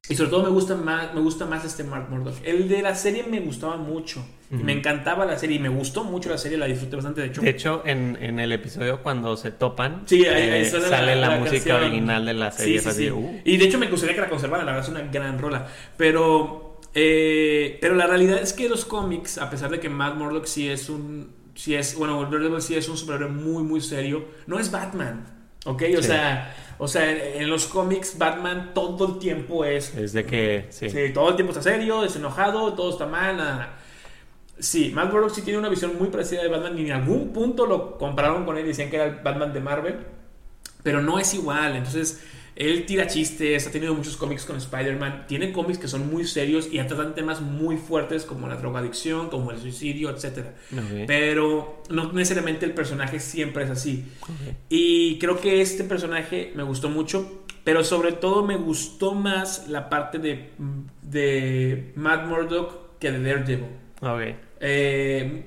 [0.07, 2.37] Y sobre todo me gusta más, me gusta más este Mark Murdock.
[2.45, 4.23] El de la serie me gustaba mucho.
[4.51, 7.41] Me encantaba la serie y me gustó mucho la serie, la disfruté bastante de hecho.
[7.41, 11.77] De hecho, en, en el episodio cuando se topan, sí, ahí, eh, sale, la, música
[11.77, 12.81] original de la serie.
[12.81, 13.41] Sí, uh.
[13.45, 15.67] Y de hecho me gustaría que la conservaran, la verdad es una gran rola.
[15.97, 20.45] Pero, eh, pero la realidad es que los cómics, a pesar de que Matt Murdock
[20.45, 24.25] sí es un si es, bueno, Daredevil sí es un superhéroe muy, muy serio.
[24.47, 25.25] No es Batman,
[25.65, 25.83] ¿ok?
[25.99, 29.95] O sea, o sea, en, los cómics Batman todo el tiempo es...
[29.95, 30.89] Es de que, sí.
[31.13, 33.77] todo el tiempo está serio, es enojado, todo está mal, nada.
[34.59, 37.67] Sí, Matt Murdock sí tiene una visión muy parecida de Batman y en algún punto
[37.67, 39.97] lo compararon con él y decían que era el Batman de Marvel,
[40.83, 42.23] pero no es igual, entonces
[42.57, 46.69] él tira chistes, ha tenido muchos cómics con Spider-Man, tiene cómics que son muy serios
[46.71, 50.47] y tratan temas muy fuertes como la drogadicción, como el suicidio, etc.
[51.07, 54.05] Pero no necesariamente el personaje siempre es así.
[54.69, 59.89] Y creo que este personaje me gustó mucho, pero sobre todo me gustó más la
[59.89, 60.51] parte de,
[61.03, 63.67] de Matt Murdock que de Daredevil.
[64.61, 65.47] Eh,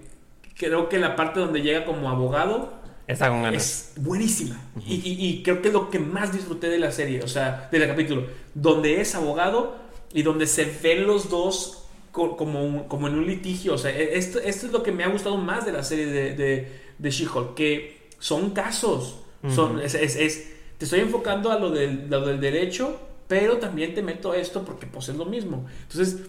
[0.57, 2.76] creo que la parte donde llega como abogado
[3.07, 4.59] Está con Es buenísima.
[4.85, 8.25] y, creo que es lo que más disfruté de la serie, o sea, del capítulo.
[8.53, 9.77] Donde es abogado
[10.13, 13.75] y donde se ven los dos como, como en un litigio.
[13.75, 16.07] O sea, e, esto, esto es lo que me ha gustado más de la serie
[16.07, 16.67] de,
[16.97, 19.19] de, She-Hulk, que son casos.
[19.55, 24.01] son, es, es, te estoy enfocando a lo del, lo del derecho, pero también te
[24.01, 25.65] meto esto porque pues es lo mismo.
[25.83, 26.23] Entonces,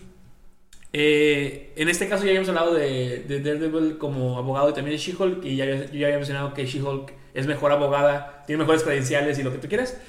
[0.93, 5.45] eh, en este caso ya habíamos hablado de, Daredevil como abogado y también de She-Hulk
[5.45, 9.43] y ya, yo ya había mencionado que She-Hulk es mejor abogada, tiene mejores credenciales y
[9.43, 10.01] lo que tú quieras,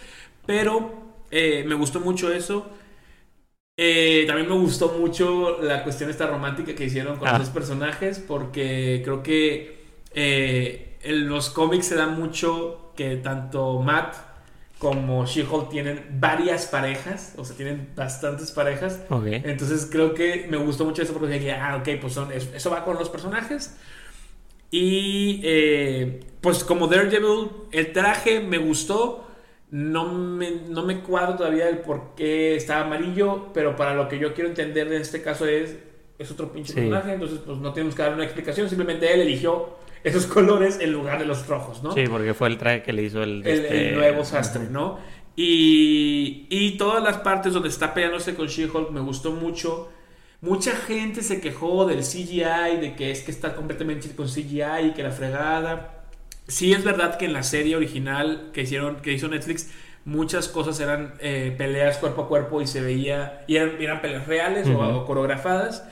[0.46, 0.92] pero
[1.32, 2.70] eh, me gustó mucho eso.
[3.82, 7.40] Eh, también me gustó mucho la cuestión esta romántica que hicieron con ah.
[7.40, 9.80] los personajes porque creo que
[10.14, 14.29] en los cómics se da mucho que tanto Matt
[14.80, 19.02] como She-Hulk tienen varias parejas, o sea, tienen bastantes parejas.
[19.26, 22.86] Entonces creo que me gustó mucho eso porque dije, ah, ok, pues son, eso va
[22.86, 23.78] con los personajes.
[24.72, 29.26] Y eh, pues como Daredevil, el traje me gustó.
[29.72, 34.18] No me, no me cuadro todavía el por qué está amarillo, pero para lo que
[34.18, 35.76] yo quiero entender en este caso es,
[36.18, 39.78] es otro pinche personaje, entonces pues no tenemos que dar una explicación, simplemente él eligió
[40.04, 41.94] esos colores en lugar de los rojos, ¿no?
[41.94, 43.46] Sí, porque fue el traje que le hizo el...
[43.46, 45.00] El, este nuevo sastre, ¿no?
[45.36, 49.90] Y, y todas las partes donde está peleándose con She-Hulk me gustó mucho.
[50.42, 54.94] Mucha gente se quejó del CGI, de que es que está completamente con CGI y
[54.94, 56.06] que la fregada.
[56.48, 59.70] Sí es verdad que en la serie original que hicieron, que hizo Netflix,
[60.06, 64.68] muchas cosas eran eh, peleas cuerpo a cuerpo y se veía, y eran, peleas reales
[64.68, 65.86] o coreografadas.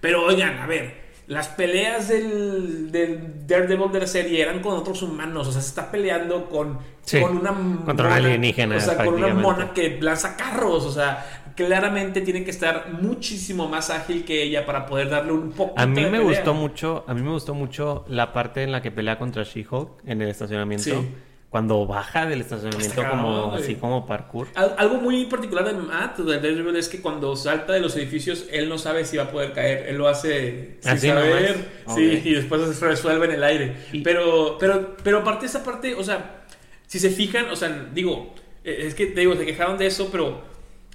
[0.00, 5.02] Pero oigan, a ver, las peleas del, del, Daredevil de la serie eran con otros
[5.02, 5.46] humanos.
[5.46, 6.78] O sea, se está peleando con,
[7.20, 8.76] con una contra alienígena.
[8.76, 10.84] O sea, con una mona que lanza carros.
[10.84, 15.52] O sea, claramente tiene que estar muchísimo más ágil que ella para poder darle un
[15.52, 18.80] poco A mí me gustó mucho, a mí me gustó mucho la parte en la
[18.80, 20.84] que pelea contra She-Hulk en el estacionamiento.
[20.84, 21.08] Sí
[21.50, 24.48] cuando baja del estacionamiento como así como parkour.
[24.54, 28.68] algo muy particular de Matt, de Daredevil, es que cuando salta de los edificios, él
[28.68, 29.88] no sabe si va a poder caer.
[29.88, 31.68] Él lo hace sin saber.
[31.94, 33.76] Sí, y después se resuelve en el aire.
[34.04, 36.44] Pero, pero, pero aparte esa parte, o sea,
[36.86, 40.08] si se fijan, o sea, digo, eh, es que te digo, se quejaron de eso,
[40.10, 40.46] pero...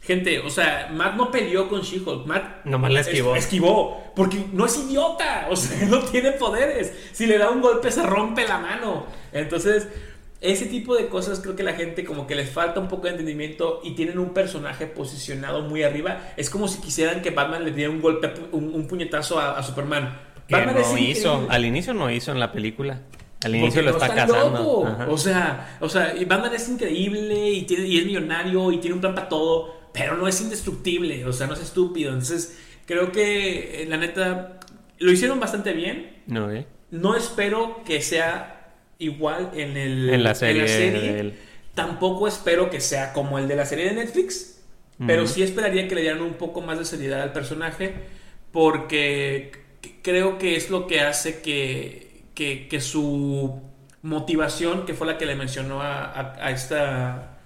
[0.04, 2.26] Gente, o sea, Matt no peleó con She-Hulk.
[2.26, 3.38] Matt nomás la esquivó.
[3.38, 4.12] esquivó.
[4.14, 5.48] Porque no es idiota.
[5.50, 6.94] O sea, no tiene poderes.
[7.14, 9.06] Si le da un golpe, se rompe la mano.
[9.32, 9.88] Entonces,
[10.44, 13.12] ese tipo de cosas creo que la gente como que les falta un poco de
[13.12, 16.34] entendimiento y tienen un personaje posicionado muy arriba.
[16.36, 20.20] Es como si quisieran que Batman le diera un golpe, un, puñetazo a, Superman.
[20.50, 23.00] Batman no hizo, al inicio no hizo en la película.
[23.46, 24.80] Al inicio lo está, cazando.
[25.08, 29.02] O sea, o sea, Batman es increíble y, tiene, y es millonario y tiene un
[29.02, 32.10] plan para todo, pero no es indestructible, o sea, no es estúpido.
[32.10, 34.60] Entonces, creo que eh, la neta
[35.00, 36.22] lo hicieron bastante bien.
[36.28, 36.68] No, ¿eh?
[36.92, 38.63] No espero que sea
[39.00, 41.34] igual en, el, la serie.
[41.74, 44.62] Tampoco espero que sea como el de la serie de Netflix,
[45.06, 47.94] pero sí esperaría que le dieran un poco más de seriedad al personaje,
[48.52, 49.52] porque
[50.02, 53.62] creo que es lo que hace que, que, su
[54.02, 57.38] motivación que fue la que le mencionó a, a, esta.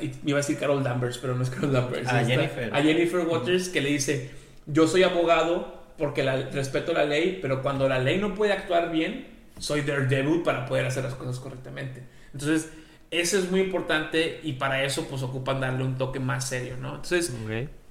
[0.00, 2.08] Me iba a decir Carol Danvers, pero no es Carol Danvers.
[2.08, 2.74] A Jennifer.
[2.74, 4.30] A Jennifer Waters, que le dice:
[4.66, 8.90] Yo soy abogado porque la, respeto la ley, pero cuando la ley no puede actuar
[8.90, 9.26] bien,
[9.60, 12.02] soy Daredevil para poder hacer las cosas correctamente.
[12.32, 12.72] Entonces,
[13.10, 16.96] eso es muy importante y para eso, pues ocupan darle un toque más serio, ¿no?
[16.96, 17.34] Entonces,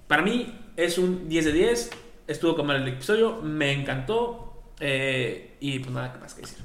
[0.07, 1.91] para mí es un 10 de 10.
[2.27, 6.59] Estuvo como el episodio, me encantó eh, y pues nada más que decir.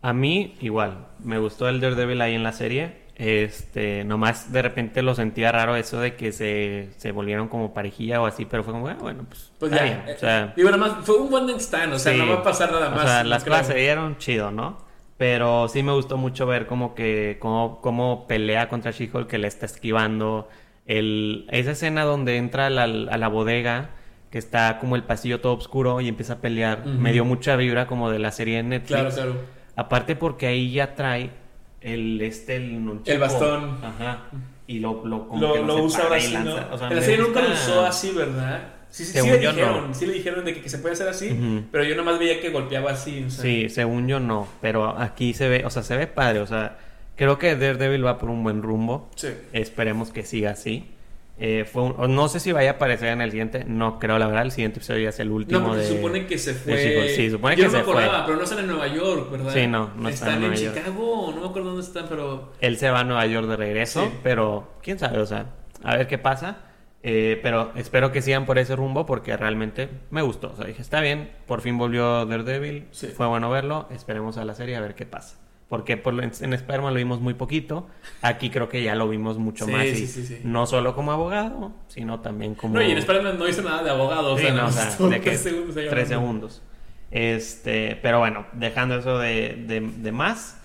[0.00, 3.07] A mí, igual, me gustó el Daredevil ahí en la serie.
[3.18, 8.22] Este, nomás de repente lo sentía raro eso de que se, se volvieron como parejilla
[8.22, 10.04] o así, pero fue como, ah, bueno, pues, pues ya, bien.
[10.14, 12.70] O sea, digo, nada más, fue un one stand, o sea, no va a pasar
[12.70, 13.04] nada más.
[13.04, 14.78] O sea, las clases se dieron chido, ¿no?
[15.16, 19.48] Pero sí me gustó mucho ver como que, cómo, cómo pelea contra She-Hulk, que le
[19.48, 20.48] está esquivando.
[20.86, 23.90] El, esa escena donde entra a la, a la bodega,
[24.30, 27.88] que está como el pasillo todo oscuro y empieza a pelear, me dio mucha vibra
[27.88, 29.00] como de la serie en Netflix.
[29.00, 29.34] Claro, claro.
[29.74, 31.30] Aparte porque ahí ya trae
[31.80, 33.78] el este el, el bastón.
[33.82, 34.24] Ajá.
[34.66, 36.56] Y lo lo, como lo, que lo, usa así ¿no?
[36.72, 40.06] o sea, la serie nunca lo usó así verdad sí, sí, sí le dijeron sí
[40.06, 43.24] le dijeron de que, se puede hacer así pero yo nomás veía que golpeaba así
[43.26, 43.42] o sea.
[43.42, 46.76] sí según yo no pero aquí se ve o sea se ve padre o sea
[47.16, 49.10] creo que Daredevil va por un buen rumbo.
[49.16, 49.28] Sí.
[49.52, 50.94] Esperemos que siga así
[51.40, 54.42] eh, fue no sé si vaya a aparecer en el siguiente, no creo la verdad,
[54.42, 55.60] el siguiente episodio ya es el último.
[55.60, 57.08] No, de, se supone que se fue.
[57.10, 59.52] Sí, supone Yo que no me acordaba, pero no están en Nueva York, ¿verdad?
[59.54, 62.52] Sí, no, no están, están en, Chicago, no me acuerdo dónde están, pero.
[62.60, 65.46] Él se va a Nueva York de regreso, pero quién sabe, o sea,
[65.84, 66.64] a ver qué pasa.
[67.04, 70.50] Eh, pero espero que sigan por ese rumbo porque realmente me gustó.
[70.50, 74.54] O sea, dije, está bien, por fin volvió Daredevil, fue bueno verlo, esperemos a la
[74.54, 75.36] serie a ver qué pasa
[75.68, 77.88] porque por, en spider lo vimos muy poquito.
[78.22, 79.84] Aquí creo que ya lo vimos mucho más.
[79.84, 82.74] Y no solo como abogado, sino también como.
[82.74, 84.34] No, y en spider no hizo nada de abogado.
[84.34, 85.74] o sea, no, o sea, de que tres segundos.
[85.74, 86.62] Tres segundos.
[87.10, 90.56] Este, pero bueno, dejando eso de, de, más.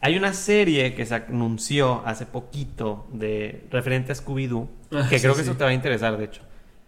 [0.00, 5.36] Hay una serie que se anunció hace poquito de referente a Scooby-Doo, ah, que creo
[5.36, 6.42] que eso te va a interesar, de hecho.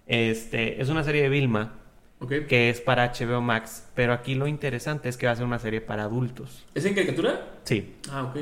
[0.08, 1.74] Este, es una serie de Vilma
[2.48, 3.86] que es para HBO Max.
[3.94, 6.64] Pero aquí lo interesante es que va a ser una serie para adultos.
[6.74, 7.58] ¿Es en caricatura?
[7.64, 7.96] Sí.
[8.10, 8.36] Ah, ok.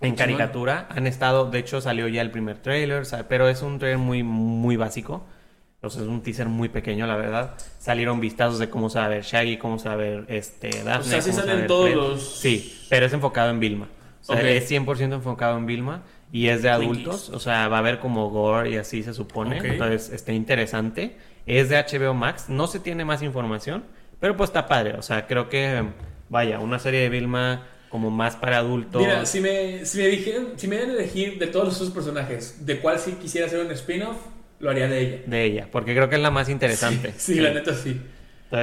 [0.00, 3.98] En caricatura han estado, de hecho salió ya el primer trailer, pero es un trailer
[3.98, 5.26] muy, muy básico.
[5.74, 7.54] Entonces es un teaser muy pequeño, la verdad.
[7.78, 10.70] Salieron vistazos de cómo se va a ver Shaggy, cómo se va a ver este,
[10.82, 11.00] Daphne.
[11.00, 12.40] O sea, sí salen todos los...
[12.40, 13.88] Sí, pero es enfocado en Vilma.
[14.22, 17.30] O sea, es 100% enfocado en Vilma y es de adultos.
[17.30, 19.58] O sea, va a haber como gore y así se supone.
[19.58, 21.16] Entonces está interesante.
[21.48, 23.84] Es de HBO Max, no se tiene más información,
[24.20, 24.94] pero pues está padre.
[24.94, 25.82] O sea, creo que,
[26.28, 29.00] vaya, una serie de Vilma como más para adultos.
[29.00, 32.78] Mira, si me, si me dijeran, si me dieran elegir de todos sus personajes, de
[32.80, 34.18] cuál sí quisiera hacer un spin-off,
[34.60, 35.18] lo haría de ella.
[35.26, 37.14] De ella, porque creo que es la más interesante.
[37.16, 38.00] Sí, la neta sí.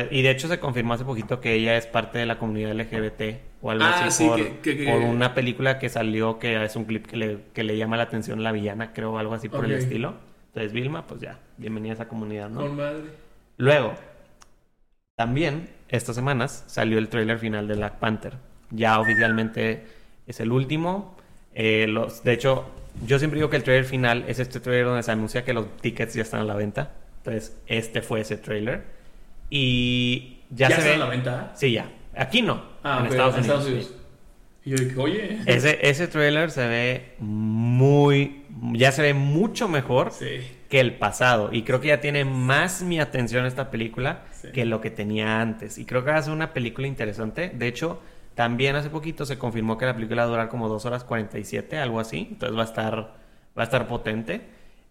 [0.10, 3.22] Y de hecho se confirmó hace poquito que ella es parte de la comunidad LGBT
[3.62, 4.40] o algo ah, así por,
[4.86, 8.04] por, una película que salió que es un clip que le, que le llama la
[8.04, 10.16] atención la villana, creo, o algo así por el estilo.
[10.56, 12.66] Entonces, Vilma, pues ya, bienvenida a esa comunidad, ¿no?
[13.58, 13.94] Luego,
[15.18, 18.36] también estas semanas salió el tráiler final de Black Panther.
[18.72, 19.84] Ya oficialmente
[20.26, 21.18] es el último.
[21.54, 22.70] Eh, los, de hecho,
[23.06, 25.76] yo siempre digo que el trailer final es este trailer donde se anuncia que los
[25.82, 26.94] tickets ya están a la venta.
[27.18, 28.86] Entonces, este fue ese trailer.
[29.50, 30.94] Y ya, se ve.
[30.94, 31.52] a la venta?
[31.54, 31.92] Sí, ya.
[32.16, 32.64] Aquí no.
[32.82, 33.94] Ah, en, Estados Unidos.
[34.66, 35.40] Y yo dije, oye.
[35.46, 38.44] Ese, ese trailer se ve muy.
[38.74, 40.12] Ya se ve mucho mejor
[40.70, 41.50] que el pasado.
[41.52, 45.78] Y creo que ya tiene más mi atención esta película que lo que tenía antes.
[45.78, 47.52] Y creo que va a ser una película interesante.
[47.54, 48.02] De hecho,
[48.34, 51.78] también hace poquito se confirmó que la película va a durar como 2 horas 47,
[51.78, 52.28] algo así.
[52.32, 52.96] Entonces va a estar,
[53.58, 54.42] va a estar potente.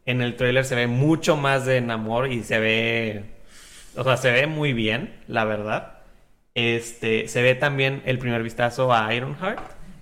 [0.06, 3.24] En el trailer se ve mucho más de Namor y se ve.
[3.96, 5.98] O sea, se ve muy bien, la verdad.
[6.54, 9.58] Este, se ve también el primer vistazo a Ironheart,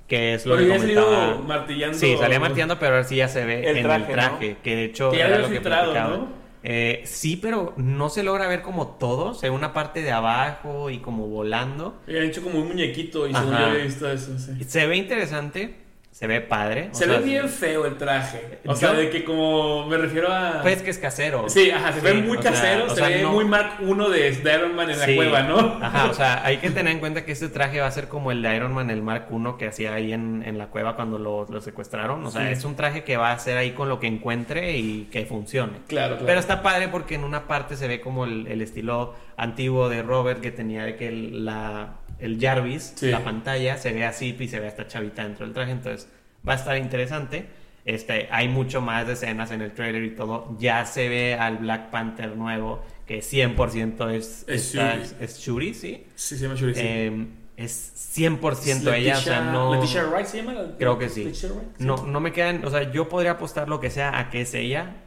[0.06, 1.38] que es lo que comentaba.
[1.46, 1.96] martillando.
[1.96, 5.12] Sí, salía martillando, pero ahora sí ya se ve en el traje, que de hecho
[5.14, 6.42] era lo que ¿no?
[6.64, 10.90] Eh, sí, pero no se logra ver como todo, se ve una parte de abajo
[10.90, 12.00] y como volando.
[12.06, 14.62] Y han hecho como un muñequito y he visto eso, sí.
[14.64, 15.74] Se ve interesante,
[16.12, 16.90] se ve padre.
[16.92, 18.60] se ve bien feo el traje.
[18.66, 20.60] O sea, de que como me refiero a.
[20.60, 21.48] Pues que es casero.
[21.48, 24.98] Sí, ajá, se ve muy casero, se ve muy Mark 1 de, Iron Man en
[24.98, 25.78] la cueva, ¿no?
[25.82, 28.30] Ajá, o sea, hay que tener en cuenta que este traje va a ser como
[28.30, 31.18] el de Iron Man, el Mark 1 que hacía ahí en, en la cueva cuando
[31.18, 32.24] lo, lo secuestraron.
[32.26, 35.08] O sea, es un traje que va a ser ahí con lo que encuentre y
[35.10, 35.78] que funcione.
[35.88, 36.26] Claro, claro.
[36.26, 40.02] Pero está padre porque en una parte se ve como el, el estilo antiguo de
[40.02, 44.60] Robert que tenía de que la el Jarvis, la pantalla, se ve así y se
[44.60, 46.08] ve esta chavita dentro del traje, entonces
[46.46, 47.46] va a estar interesante.
[47.84, 50.56] Este, hay mucho más de escenas en el trailer y todo.
[50.60, 55.02] Ya se ve al Black Panther nuevo, que 100% es, es, Shuri.
[55.20, 56.06] es Shuri, sí.
[56.14, 56.74] Sí, se llama Shuri.
[56.76, 59.74] Em, es 100% ella, o sea, no...
[59.74, 60.54] Leticia Wright se llama?
[60.78, 61.32] Creo que sí.
[61.78, 64.54] No, no me quedan, o sea, yo podría apostar lo que sea a que es
[64.54, 65.01] ella.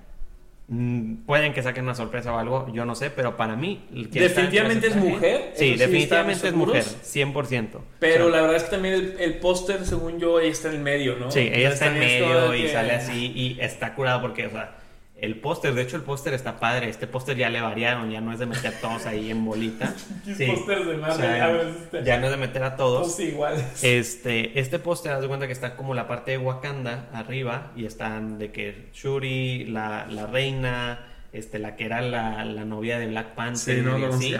[0.67, 3.85] Mm, pueden que saquen una sorpresa o algo, yo no sé, pero para mí...
[3.91, 5.53] Definitivamente es mujer.
[5.55, 7.67] Sí, definitivamente es mujer, 100%.
[7.99, 11.29] Pero la verdad es que también el, póster, según yo, está en el medio, ¿no?
[11.29, 14.84] Sí, ella está en medio y sale así y está curado porque, o sea
[15.17, 16.89] el póster, de hecho el póster está padre.
[16.89, 19.93] Este póster ya le variaron, ya no es de meter a todos ahí en bolita.
[20.25, 20.45] sí.
[20.47, 22.03] póster de este.
[22.03, 23.07] ya no es de meter a todos.
[23.07, 23.83] Todos iguales.
[23.83, 27.85] Este, este póster, haz de cuenta que está como la parte de Wakanda arriba y
[27.85, 33.07] están de que Shuri, la, la reina, este, la que era la, la novia de
[33.07, 33.85] Black Panther.
[34.21, 34.35] y,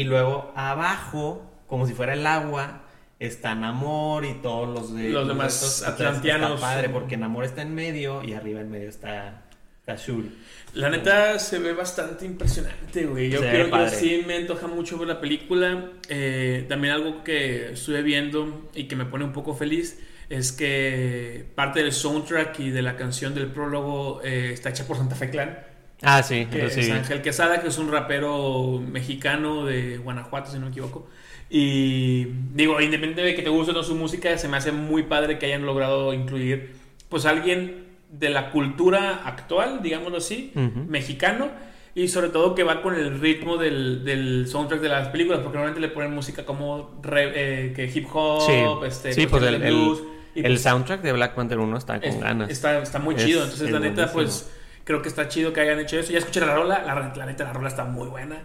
[0.00, 2.82] y luego abajo, como si fuera el agua,
[3.18, 6.56] está Namor y todos los de los demás atlantianos.
[6.56, 9.45] Está padre porque Namor está en medio y arriba en medio está
[9.86, 10.30] Azul.
[10.74, 13.30] La neta se ve bastante impresionante, güey.
[13.30, 15.92] Yo creo que sí me antoja mucho ver la película.
[16.08, 21.46] Eh, también algo que estuve viendo y que me pone un poco feliz es que
[21.54, 25.30] parte del soundtrack y de la canción del prólogo eh, está hecha por Santa Fe
[25.30, 25.58] Clan.
[26.02, 30.66] Ah, sí, que es Ángel Quesada, que es un rapero mexicano de Guanajuato, si no
[30.66, 31.08] me equivoco.
[31.48, 35.04] Y digo, independientemente de que te guste o no su música, se me hace muy
[35.04, 36.74] padre que hayan logrado incluir
[37.08, 37.85] pues alguien
[38.18, 41.50] de la cultura actual, digámoslo así, mexicano,
[41.94, 45.56] y sobre todo que va con el ritmo del, del, soundtrack de las películas, porque
[45.56, 49.98] normalmente le ponen música como eh, que hip hop, este, sí pues el, el,
[50.42, 52.50] pues soundtrack de Black Panther 1 está con ganas.
[52.50, 54.50] Está, está muy chido, entonces la neta, pues
[54.86, 56.12] creo que está chido que hayan hecho eso.
[56.12, 58.42] Ya escuché la rola, la, neta, la rola está muy buena.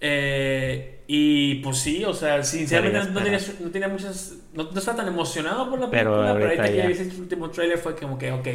[0.00, 4.34] Eh, y pues sí, o sea, sinceramente no tenía, no tenía, muchas.
[4.52, 7.78] No, estaba tan emocionado por la película, pero, pero ahorita que vi ese último trailer
[7.78, 8.48] fue como que, ok,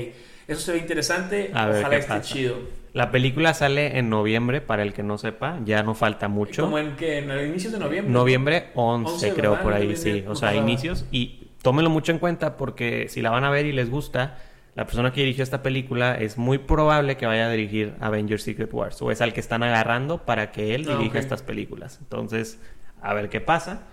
[0.47, 2.57] eso se ve interesante, A ojalá esté chido.
[2.93, 6.63] La película sale en noviembre, para el que no sepa, ya no falta mucho.
[6.63, 8.13] ¿Como en que en inicios de noviembre?
[8.13, 10.23] Noviembre 11, creo, por ahí, sí.
[10.27, 11.05] O sea, inicios.
[11.11, 14.37] Y tómenlo mucho en cuenta porque si la van a ver y les gusta
[14.75, 18.71] la persona que dirigió esta película es muy probable que vaya a dirigir Avengers Secret
[18.73, 21.99] Wars o es al que están agarrando para que él ah, dirija estas películas.
[22.01, 22.59] Entonces,
[23.01, 23.83] a ver qué pasa.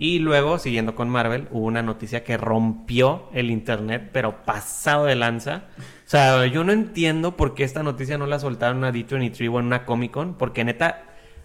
[0.00, 5.16] Y luego, siguiendo con Marvel, hubo una noticia que rompió el internet, pero pasado de
[5.16, 5.64] lanza.
[5.78, 9.58] O sea, yo no entiendo por qué esta noticia no la soltaron a D23 o
[9.58, 11.02] en una Comic Con, porque neta,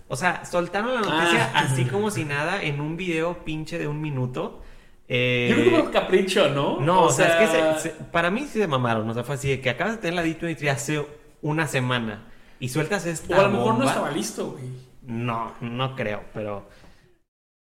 [0.08, 1.62] o sea, soltaron la noticia ah.
[1.62, 4.62] así como si nada en un video pinche de un minuto.
[5.08, 6.80] Eh, Yo creo que fue capricho, ¿no?
[6.80, 9.10] No, o, sea, es que para mí sí se mamaron.
[9.10, 11.06] O sea, fue así de que acabas de tener la D23 hace
[11.42, 12.28] una semana
[12.60, 13.36] y sueltas esta.
[13.36, 14.64] O a lo mejor no estaba listo, güey.
[15.02, 16.70] No, no creo, pero.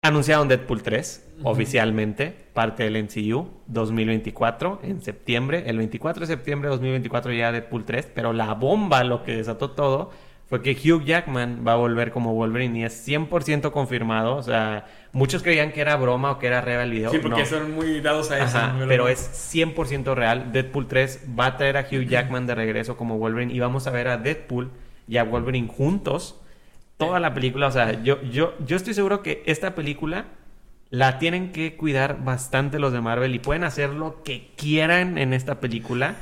[0.06, 5.64] Anunciaron Deadpool 3 oficialmente, parte del MCU 2024 en septiembre.
[5.66, 9.72] El 24 de septiembre de 2024 ya Deadpool 3, pero la bomba, lo que desató
[9.72, 10.12] todo,
[10.48, 14.36] fue que Hugh Jackman va a volver como Wolverine y es 100% confirmado.
[14.36, 17.10] O sea, muchos creían que era broma o que era real el video.
[17.10, 18.60] Sí, porque son muy dados a eso.
[18.88, 20.52] pero es 100% real.
[20.52, 23.90] Deadpool 3 va a traer a Hugh Jackman de regreso como Wolverine y vamos a
[23.90, 24.70] ver a Deadpool
[25.08, 26.40] y a Wolverine juntos
[26.98, 27.68] toda la película.
[27.68, 30.26] O sea, yo, yo, yo estoy seguro que esta película
[30.90, 35.34] la tienen que cuidar bastante los de Marvel y pueden hacer lo que quieran en
[35.34, 36.16] esta película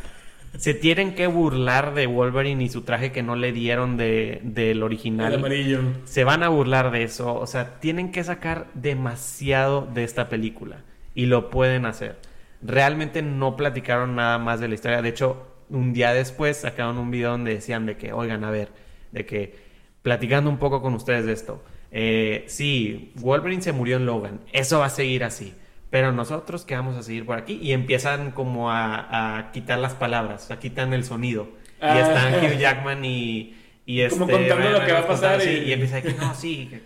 [0.58, 4.84] se tienen que burlar de Wolverine y su traje que no le dieron de, del
[4.84, 5.34] original.
[5.34, 5.82] El amarillo.
[6.06, 7.34] Se van a burlar de eso.
[7.36, 10.78] O sea, tienen que sacar demasiado de esta película.
[11.16, 12.18] Y lo pueden hacer.
[12.62, 15.02] Realmente no platicaron nada más de la historia.
[15.02, 18.70] De hecho, un día después sacaron un video donde decían de que, oigan, a ver,
[19.12, 19.56] de que,
[20.04, 21.64] platicando un poco con ustedes de esto.
[21.92, 24.42] Eh, sí, Wolverine se murió en Logan.
[24.52, 25.56] Eso va a seguir así
[25.94, 30.50] pero nosotros que vamos a seguir por aquí y empiezan como a, quitar las palabras,
[30.50, 31.50] a quitar el sonido.
[31.80, 32.00] y ah.
[32.00, 35.72] están Hugh Jackman y, y este, como contando lo que va a pasar y...
[35.72, 36.82] empieza a decir, no, sí,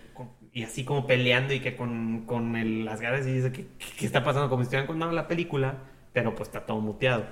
[0.52, 3.64] y así como peleando y que con, con el, las ganas y dice, ¿qué,
[3.98, 4.50] ¿qué, está pasando?
[4.50, 5.78] Como si estuvieran contando la película,
[6.12, 7.24] pero pues está todo muteado.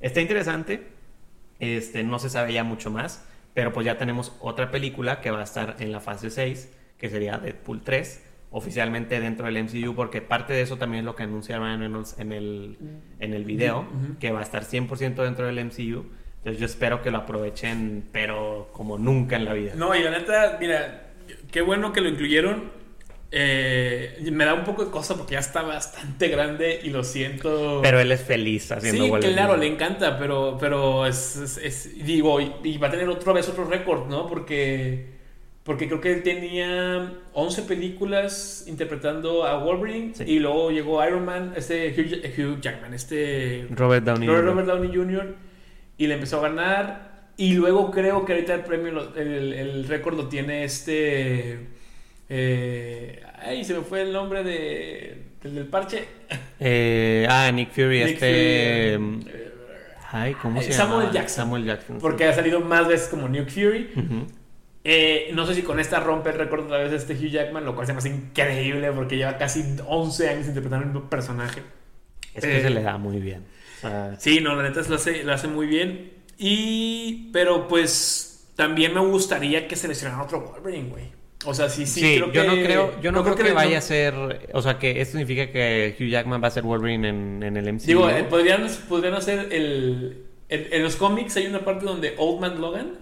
[0.00, 0.88] Está interesante,
[1.60, 3.24] este, no se sabe ya mucho más,
[3.54, 7.10] pero pues ya tenemos otra película que va a estar en la fase 6, que
[7.10, 11.22] sería Deadpool 3 oficialmente dentro del MCU, porque parte de eso también es lo que
[11.22, 12.76] anunciaron en el,
[13.18, 13.86] en el video,
[14.20, 16.04] que va a estar 100% dentro del MCU.
[16.38, 19.72] Entonces yo espero que lo aprovechen, pero como nunca en la vida.
[19.74, 21.12] No, y la neta, mira,
[21.50, 22.81] qué bueno que lo incluyeron.
[23.34, 27.80] Eh, me da un poco de cosa porque ya está bastante grande y lo siento.
[27.82, 32.76] Pero él es feliz haciendo Sí, claro, le encanta, pero, pero es, es, digo, y,
[32.76, 34.26] va a tener otra vez otro récord, ¿no?
[34.26, 35.10] Porque
[35.62, 41.54] porque creo que él tenía 11 películas interpretando a Wolverine y luego llegó Iron Man,
[41.56, 41.94] este
[42.36, 45.36] Hugh, Jackman, este Robert Downey, Robert, Downey Jr.
[45.96, 50.16] y le empezó a ganar y luego creo que ahorita el premio, el, el récord
[50.16, 51.80] lo tiene este
[52.34, 56.08] Eh, ay, se me fue el nombre de, del, parche.
[56.58, 58.96] Eh, ah, Nick Fury, este...
[58.98, 59.20] Mm,
[60.12, 61.12] ay, ¿cómo se Samuel llama?
[61.12, 61.36] Jackson.
[61.36, 61.98] Samuel Jackson.
[62.00, 63.90] Porque ha salido más veces como Nick Fury.
[64.82, 67.74] Eh, no sé si con esta rompe el récord otra vez este Hugh Jackman, lo
[67.74, 71.62] cual se me hace increíble porque lleva casi 11 años interpretando el mismo personaje.
[72.34, 73.44] Es que se le da muy bien.
[74.16, 76.12] sí, no, la neta lo hace, lo hace muy bien.
[76.38, 81.21] Y, pero pues también me gustaría que seleccionara otro Wolverine, güey.
[81.44, 83.80] O sea, sí, sí, sí creo yo no creo, yo no, creo, que, vaya a
[83.80, 84.14] ser,
[84.52, 87.72] o sea, que esto significa que Hugh Jackman va a ser Wolverine en, en el
[87.72, 87.86] MCU.
[87.86, 92.60] Digo, eh, podrían, podrían hacer el, en los cómics hay una parte donde Old Man
[92.60, 92.98] Logan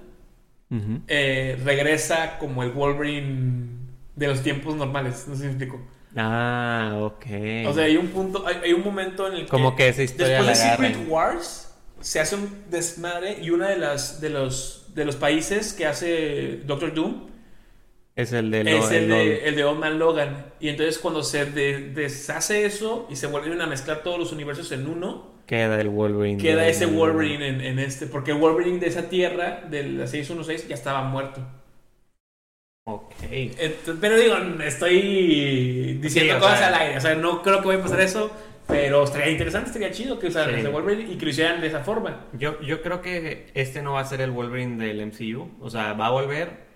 [1.08, 3.80] eh, regresa como el Wolverine
[4.14, 5.80] de los tiempos normales, no sé si me explico.
[6.16, 7.26] Ah, ok.
[7.66, 10.42] O sea, hay un punto, hay, un momento en el que como que esa historia
[10.42, 15.04] después de Secret Wars se hace un desmadre y uno de las de los de
[15.04, 17.28] los países que hace Doctor Doom
[18.22, 20.52] es el de, es el, de, el de Old Man Logan.
[20.60, 24.86] Y entonces cuando se deshace eso y se vuelven a mezclar todos los universos en
[24.86, 26.40] uno, queda el Wolverine.
[26.40, 28.06] Queda ese Wolverine en, en, este.
[28.06, 31.44] Porque el Wolverine de esa tierra, del 616, ya estaba muerto.
[32.86, 33.14] Ok.
[34.00, 36.98] pero digo, estoy diciendo cosas al aire.
[36.98, 38.30] O sea, no creo que vaya a pasar eso.
[38.66, 41.80] Pero estaría interesante, estaría chido que usaran ese Wolverine y que lo hicieran de esa
[41.80, 42.26] forma.
[42.34, 45.50] Yo, yo creo que este no va a ser el Wolverine del MCU.
[45.60, 46.69] O sea, va a volver,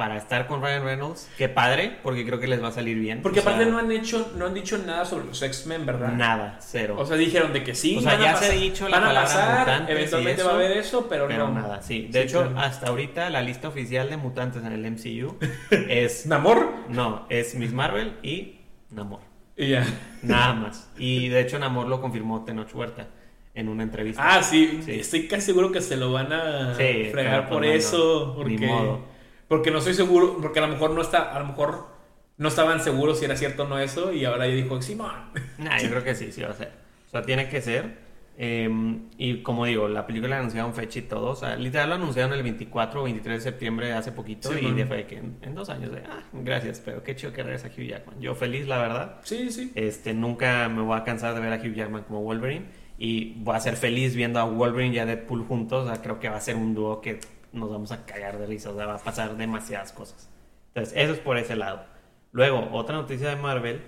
[0.00, 1.28] para estar con Ryan Reynolds.
[1.36, 3.20] Qué padre, porque creo que les va a salir bien.
[3.20, 6.12] Porque aparte no han hecho, no han dicho nada sobre los X-Men, ¿verdad?
[6.12, 6.96] Nada, cero.
[6.98, 7.98] O sea, dijeron de que sí.
[7.98, 11.06] O sea, ya se ha dicho la van a pasar, eventualmente va a haber eso,
[11.06, 12.08] pero, pero nada, sí.
[12.10, 15.36] De hecho, hasta ahorita la lista oficial de mutantes en el MCU
[15.70, 16.72] es Namor.
[16.88, 19.20] No, es Miss Marvel y Namor.
[19.54, 19.84] Y ya.
[20.22, 20.90] Nada más.
[20.96, 23.08] Y de hecho Namor lo confirmó Tenoch Huerta
[23.52, 24.22] en una entrevista.
[24.24, 24.80] Ah, sí.
[24.86, 28.32] Estoy casi seguro que se lo van a fregar por pues eso.
[28.34, 28.56] Porque...
[28.56, 29.09] Ni modo.
[29.50, 31.88] Porque no estoy seguro, porque a lo mejor no está, a lo mejor
[32.36, 35.10] no estaban seguros si era cierto o no eso, y ahora ya dijo, Simón.
[35.58, 36.70] Nah, yo creo que sí, sí va a ser.
[37.08, 37.98] O sea, tiene que ser.
[38.38, 41.30] Em, y como digo, la película anunciaron fecha y todo.
[41.30, 44.56] O sea, literal lo anunciaron el 24 o 23 de septiembre hace poquito.
[44.56, 47.66] y ya fue que en, dos años de, ah, gracias, pero qué chido que regresa
[47.76, 48.20] Hugh Jackman.
[48.20, 49.16] Yo feliz, la verdad.
[49.24, 49.72] Sí, sí.
[49.74, 52.66] Este, nunca me voy a cansar de ver a Hugh Jackman como Wolverine.
[52.98, 55.86] Y voy a ser feliz viendo a Wolverine y a Deadpool juntos.
[55.86, 57.18] O sea, creo que va a ser un dúo que
[57.52, 60.28] nos vamos a cagar de risa, o sea, va a pasar demasiadas cosas.
[60.68, 61.84] Entonces, eso es por ese lado.
[62.32, 63.82] Luego, otra noticia de Marvel,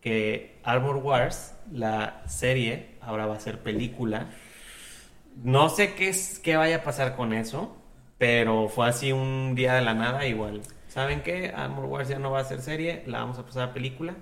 [0.00, 4.28] que Armor Wars, la serie, ahora va a ser película.
[5.42, 7.76] No sé qué, es, qué vaya a pasar con eso,
[8.18, 10.62] pero fue así un día de la nada igual.
[10.88, 11.52] ¿Saben qué?
[11.54, 14.14] Armor Wars ya no va a ser serie, la vamos a pasar a película.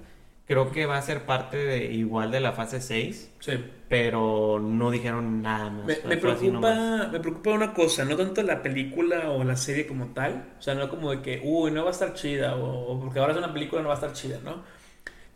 [0.46, 3.32] Creo que va a ser parte de igual de la fase 6.
[3.40, 3.52] Sí.
[3.88, 5.86] Pero no dijeron nada más.
[5.86, 10.54] Me, preocupa, me preocupa una cosa, no tanto la película o la serie como tal.
[10.56, 12.54] O sea, no como de que, uy, no va a estar chida.
[12.54, 14.62] O, porque ahora es una película, no va a estar chida, ¿no?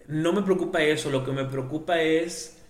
[0.06, 1.10] No me preocupa eso.
[1.10, 2.62] Lo que me preocupa es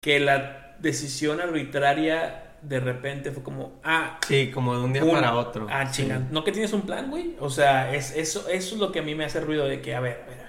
[0.00, 4.20] que la decisión arbitraria de repente fue como, ah.
[4.24, 5.66] Sí, como de un día para otro.
[5.68, 6.28] Ah, chinga.
[6.30, 7.34] ¿No que tienes un plan, güey?
[7.40, 9.96] O sea, es, eso, eso es lo que a mí me hace ruido de que,
[9.96, 10.39] a ver, a ver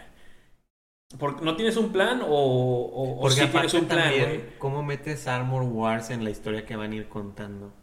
[1.42, 4.12] ¿No tienes un plan o, o, tienes un plan?
[4.58, 7.74] ¿Cómo metes Armor Wars en la historia que van a ir contando?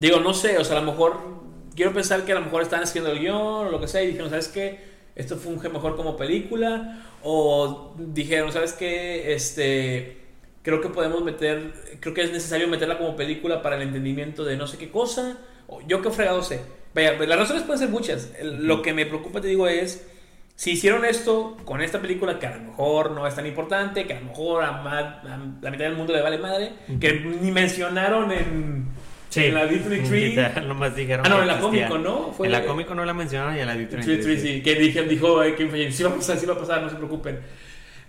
[0.00, 1.16] Digo, no sé, o sea, a lo mejor
[1.74, 4.08] quiero pensar que a lo mejor están escribiendo el guion o lo que sea y
[4.08, 4.80] dijeron, ¿sabes qué?
[5.14, 7.02] Esto funge mejor como película.
[7.22, 9.32] O dijeron, ¿sabes qué?
[9.32, 10.18] Este,
[10.62, 14.56] creo que podemos meter, creo que es necesario meterla como película para el entendimiento de
[14.56, 15.38] no sé qué cosa.
[15.66, 16.60] O yo qué fregado sé.
[16.94, 18.32] Vaya, las razones pueden ser muchas.
[18.42, 20.06] Lo que me preocupa, te digo, es
[20.58, 24.14] si hicieron esto con esta película, que a lo mejor no es tan importante, que
[24.14, 28.88] a lo mejor a, la mitad del mundo le vale madre, que ni mencionaron en,
[29.36, 30.30] en la Victory Tree.
[30.96, 32.34] dijeron ah, no, en la cómico, ¿no?
[32.42, 34.36] en la cómico no la mencionaron y en la Victory Tree.
[34.36, 34.60] sí.
[34.60, 37.38] Que dijeron, dijo que sí va a pasar, sí va a pasar, no se preocupen.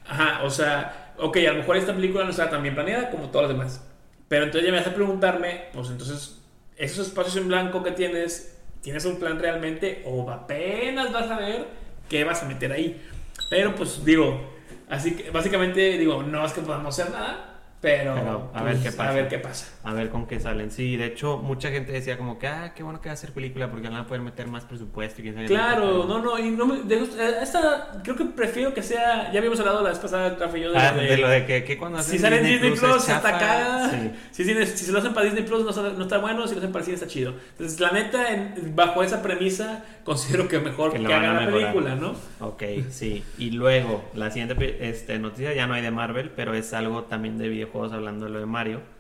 [0.08, 3.30] Ajá, o sea, ok, a lo mejor esta película no está tan bien planeada como
[3.30, 3.88] todas las demás.
[4.28, 6.42] Pero entonces ya me hace preguntarme, pues entonces,
[6.78, 11.79] esos espacios en blanco que tienes, ¿tienes un plan realmente o apenas vas a ver?
[12.10, 13.02] Qué vas a meter ahí.
[13.50, 14.54] Pero pues digo,
[14.90, 18.92] así que básicamente digo, no es que podamos hacer nada, pero, a, ver pues, qué
[18.92, 19.10] pasa.
[19.10, 19.68] a ver qué pasa.
[19.82, 20.72] A ver con qué salen.
[20.72, 23.32] Sí, de hecho, mucha gente decía como que, ah, qué bueno que va a hacer
[23.32, 25.22] película porque van a poder meter más presupuesto.
[25.22, 27.02] Y claro, no, no, y no me, de,
[27.42, 30.78] esta, creo que prefiero que sea, ya habíamos hablado la vez pasada, Rafa yo, de,
[30.78, 33.90] ah, de, lo de que, que cuando hacen Si sale en Disney, Plus, está acá.
[34.32, 36.74] Si, si, se lo hacen para Disney Plus, no, no, está bueno, si lo hacen
[36.74, 37.34] para cine, está chido.
[37.52, 42.16] Entonces, la neta, bajo esa premisa, considero que mejor que, hagan la película, ¿no?
[42.42, 43.24] Ok, sí.
[43.38, 47.38] Y luego, la siguiente este, noticia ya no hay de Marvel, pero es algo también
[47.38, 48.99] de videojuegos hablando de lo de Mario.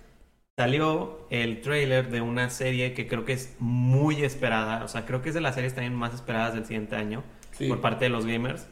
[0.59, 4.83] Salió el trailer de una serie que creo que es muy esperada.
[4.83, 7.23] O sea, creo que es de las series también más esperadas del siguiente año
[7.69, 8.67] por parte de los gamers.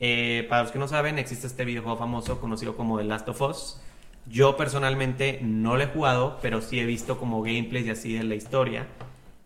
[0.00, 3.40] Eh, para los que no saben, existe este videojuego famoso conocido como The Last of
[3.40, 3.80] Us.
[4.26, 8.24] Yo personalmente no lo he jugado, pero sí he visto como gameplays y así de
[8.24, 8.86] la historia.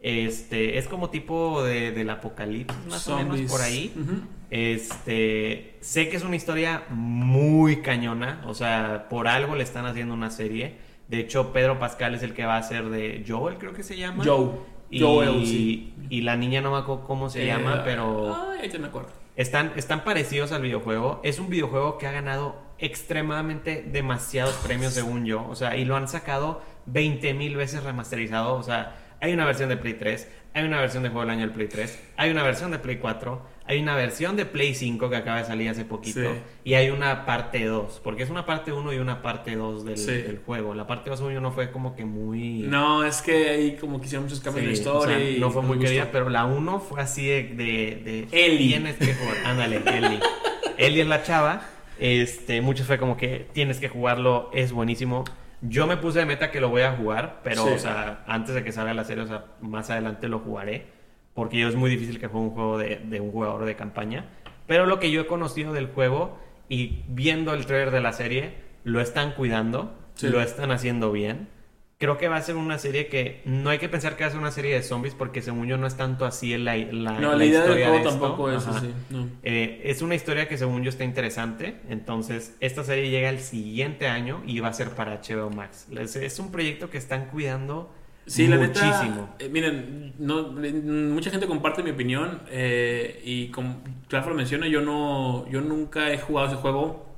[0.00, 3.94] Este, es como tipo de, del apocalipsis, más o menos por ahí.
[4.50, 10.12] Este, sé que es una historia muy cañona, o sea, por algo le están haciendo
[10.12, 10.82] una serie.
[11.08, 13.96] De hecho, Pedro Pascal es el que va a ser de Joel, creo que se
[13.96, 14.24] llama.
[14.24, 14.50] Joe.
[14.90, 15.94] Y, Joel, sí.
[16.08, 18.36] Y la niña no me acuerdo cómo se llama, eh, pero.
[18.60, 19.10] Ay, te me acuerdo.
[19.36, 21.20] Están, están parecidos al videojuego.
[21.24, 25.46] Es un videojuego que ha ganado extremadamente demasiados premios, según yo.
[25.48, 28.54] O sea, y lo han sacado 20 mil veces remasterizado.
[28.54, 31.40] O sea, hay una versión de Play 3, hay una versión de juego del año
[31.42, 35.08] del Play 3, hay una versión de Play 4, hay una versión de Play 5
[35.08, 36.34] que acaba de salir hace poquito
[36.64, 40.40] y hay una parte 2, porque es una parte 1 y una parte 2 del,
[40.44, 40.74] juego.
[40.74, 42.60] La parte 2 no fue como que muy...
[42.60, 45.18] No, es que ahí como que hicieron muchos cambios de historia.
[45.38, 47.54] no fue muy querida, pero la 1 fue así de...
[47.54, 48.68] de, Ellie.
[48.68, 49.36] Tienes que jugar.
[49.46, 50.20] Ándale, Ellie.
[50.76, 51.66] Ellie es la chava.
[51.98, 55.24] Este, muchos fue como que tienes que jugarlo, es buenísimo.
[55.62, 58.62] Yo me puse de meta que lo voy a jugar, pero, o sea, antes de
[58.62, 60.93] que salga la serie, o sea, más adelante lo jugaré.
[61.34, 64.26] Porque yo es muy difícil que juegue un juego de, un jugador de campaña.
[64.66, 68.54] Pero lo que yo he conocido del juego y viendo el trailer de la serie,
[68.84, 71.48] lo están cuidando, lo están haciendo bien
[71.98, 74.30] creo que va a ser una serie que no hay que pensar que va a
[74.30, 77.34] ser una serie de zombies porque según yo no es tanto así la, la, no,
[77.34, 78.92] la, idea del juego tampoco es así.
[79.42, 81.80] Eh, es una historia que según yo está interesante.
[81.88, 85.86] Entonces, esta serie llega el siguiente año y va a ser para HBO Max.
[85.96, 87.90] Es, un proyecto que están cuidando
[88.26, 89.34] sí, muchísimo.
[89.38, 95.48] Eh, miren, no, mucha gente comparte mi opinión eh, y como Claro menciona, yo no,
[95.50, 97.14] yo nunca he jugado ese juego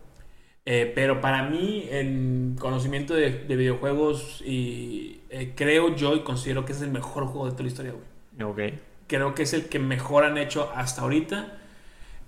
[0.69, 6.73] eh, pero para mí, en conocimiento de, videojuegos, y eh, creo yo y considero que
[6.73, 8.75] es el mejor juego de toda la historia, güey.
[9.07, 11.59] Creo que es el que mejor han hecho hasta ahorita.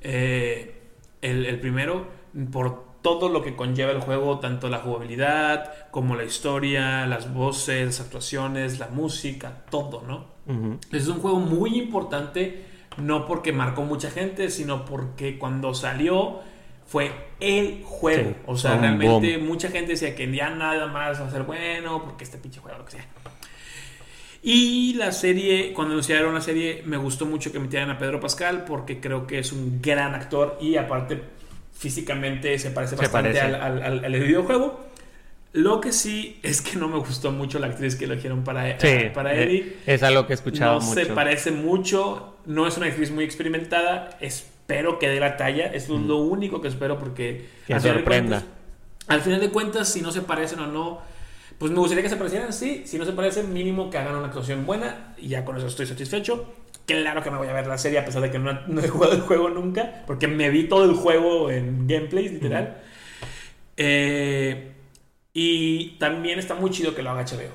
[0.02, 0.80] Eh,
[1.20, 2.06] el, primero,
[2.52, 7.86] por todo lo que conlleva el juego, tanto la jugabilidad como la historia, las voces,
[7.86, 10.38] las actuaciones, la música, todo, ¿no?
[10.92, 12.64] Es un juego muy importante,
[12.96, 16.40] no porque marcó mucha gente, sino porque cuando salió
[16.86, 18.34] fue el juego.
[18.46, 22.24] o sea, realmente mucha gente decía que ya nada más va a ser bueno porque
[22.24, 23.06] este pinche juego, lo que sea.
[24.42, 28.64] Y la serie, cuando anunciaron la serie, me gustó mucho que metieran a Pedro Pascal
[28.64, 31.22] porque creo que es un gran actor y aparte
[31.78, 34.88] físicamente se parece bastante Al, videojuego.
[35.52, 38.76] Lo que sí es que no me gustó mucho la actriz que eligieron para,
[39.14, 39.76] para eh, Eddie.
[39.86, 41.00] Es algo que he escuchado mucho.
[41.00, 45.38] No se parece mucho, no es una actriz muy experimentada, es espero que dé la
[45.38, 45.66] talla.
[45.66, 47.48] Es lo único que espero porque...
[47.66, 48.42] Que sorprenda.
[49.06, 51.00] al final de cuentas, si no se parecen o no,
[51.56, 52.82] pues me gustaría que se parecieran, sí.
[52.84, 55.86] Si no se parecen, mínimo que hagan una actuación buena y ya con eso estoy
[55.86, 56.54] satisfecho.
[56.88, 59.12] Claro que me voy a ver la serie a pesar de que no, he jugado
[59.12, 62.78] el juego nunca, porque me vi todo el juego en gameplay, literal.
[63.76, 64.72] Eh,
[65.34, 67.52] y también está muy chido que lo haga HBO.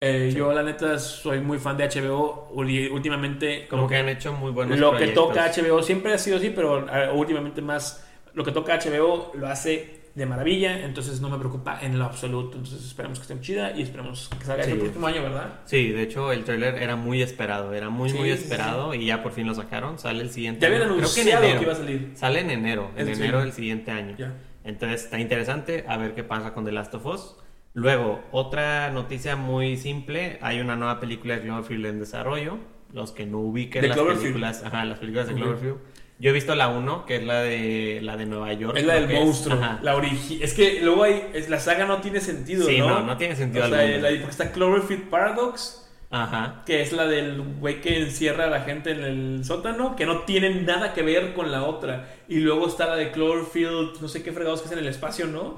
[0.00, 2.50] Eh, yo, la neta, soy muy fan de HBO.
[2.52, 3.66] Últimamente.
[3.68, 6.86] Como que, han hecho muy buenos Lo que toca HBO siempre ha sido así, pero
[6.88, 8.06] ah, últimamente más.
[8.32, 12.58] Lo que toca HBO lo hace de maravilla, entonces no me preocupa en lo absoluto.
[12.58, 15.60] Entonces esperamos que esté chida y esperamos que salga el próximo año, ¿verdad?
[15.64, 19.32] Sí, de hecho el trailer era muy esperado, era muy muy esperado y ya por
[19.32, 19.98] fin lo sacaron.
[19.98, 20.60] Sale el siguiente.
[20.60, 22.12] Ya habían anunciado que, iba a salir.
[22.14, 24.16] Sale en enero, en enero del siguiente año.
[24.64, 27.36] Entonces está interesante a ver qué pasa con The Last of Us.
[27.74, 32.58] Luego, otra noticia muy simple, hay una nueva película de Cloverfield en desarrollo.
[32.92, 35.78] Los que no ubiquen las películas, ajá, las películas de Cloverfield.
[36.22, 38.76] Yo he visto la 1, que es la de la de Nueva York.
[38.76, 39.58] Es la del monstruo.
[39.82, 40.44] la original.
[40.44, 41.30] Es que luego hay.
[41.34, 43.02] Es, la saga no tiene sentido, sí, ¿no?
[43.02, 43.64] no, tiene sentido.
[43.64, 45.90] O sea, la, porque está Cloverfield Paradox.
[46.10, 46.62] Ajá.
[46.64, 50.20] Que es la del güey que encierra a la gente en el sótano, que no
[50.20, 52.08] tiene nada que ver con la otra.
[52.28, 55.26] Y luego está la de Cloverfield, no sé qué fregados que es en el espacio,
[55.26, 55.56] ¿no?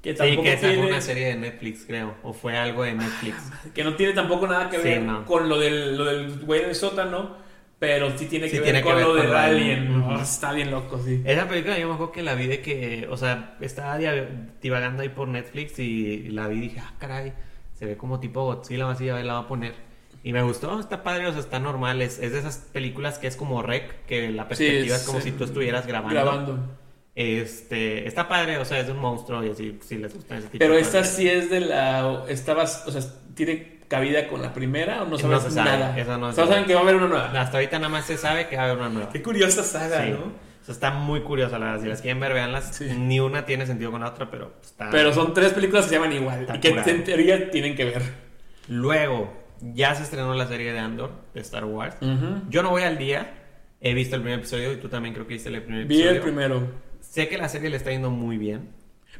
[0.00, 2.14] Que sí, que esa fue una serie de Netflix, creo.
[2.22, 3.36] O fue algo de Netflix.
[3.74, 7.44] Que no tiene tampoco nada que ver con lo del, lo del güey del sótano.
[7.78, 10.02] Pero sí tiene que, ver, con lo de Alien.
[10.20, 11.22] está bien loco, sí.
[11.26, 13.06] Esa película yo me acuerdo que la vi de que...
[13.10, 17.34] O sea, estaba divagando ahí por Netflix y la vi y dije, ah, caray.
[17.74, 19.74] Se ve como tipo Godzilla, así, la va a poner.
[20.24, 22.00] Y me gustó, está padre, o sea, está normal.
[22.00, 25.30] Es, es de esas películas que es como rec, que la perspectiva es, como si
[25.32, 26.14] tú estuvieras grabando.
[26.14, 26.58] Grabando.
[27.14, 30.58] Este, está padre, o sea, es un monstruo y así, si les gusta ese tipo
[30.58, 32.24] Pero esta sí es de la.
[32.28, 33.02] Estabas, o sea,
[33.34, 36.18] ¿tiene cabida con la primera o no sabes no sabe, nada?
[36.18, 37.40] no Solo saben que va a haber una nueva.
[37.40, 39.10] Hasta ahorita nada más se sabe que va a haber una nueva.
[39.10, 40.46] Qué curiosa saga, ¿no?
[40.66, 41.82] sea, está muy curiosa la verdad.
[41.82, 42.80] Si las quieren ver, veanlas.
[42.80, 44.90] Ni una tiene sentido con la otra, pero está.
[44.90, 46.46] Pero son tres películas que se llaman igual.
[46.54, 48.02] Y que en teoría tienen que ver.
[48.68, 51.96] Luego, ya se estrenó la serie de Andor de Star Wars.
[52.48, 53.42] Yo no voy al día.
[53.80, 56.10] He visto el primer episodio y tú también creo que viste el primer episodio.
[56.10, 56.72] Vi el primero.
[57.00, 58.70] Sé que la serie le está yendo muy bien.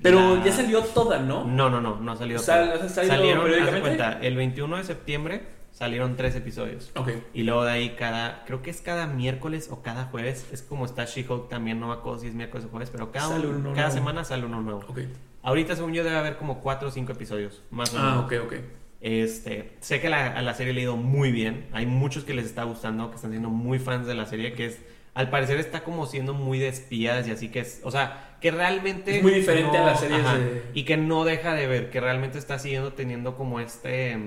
[0.03, 1.45] Pero ya salió toda, ¿no?
[1.45, 2.89] No, no, no, no ha salido toda.
[2.89, 6.91] Salieron, haz cuenta, el 21 de septiembre salieron tres episodios.
[6.97, 7.11] Ok.
[7.35, 10.87] Y luego de ahí cada, creo que es cada miércoles o cada jueves, es como
[10.87, 13.39] está She-Hulk también, no me acuerdo si es miércoles o jueves, pero cada,
[13.75, 14.81] cada semana sale uno nuevo.
[14.89, 15.01] Ok.
[15.43, 18.17] Ahorita según yo debe haber como cuatro o cinco episodios, más o ah, menos.
[18.17, 18.55] Ah, ok, ok.
[19.03, 21.69] Este, sé que la, a la serie le ha ido muy bien.
[21.73, 24.67] Hay muchos que les está gustando, que están siendo muy fans de la serie, que
[24.67, 24.81] es,
[25.15, 28.51] al parecer está como siendo muy de espías y así que es, o sea, que
[28.51, 29.19] realmente...
[29.19, 30.63] Es muy diferente a la serie de...
[30.75, 34.19] Y que no deja de ver, que realmente está siguiendo teniendo como este...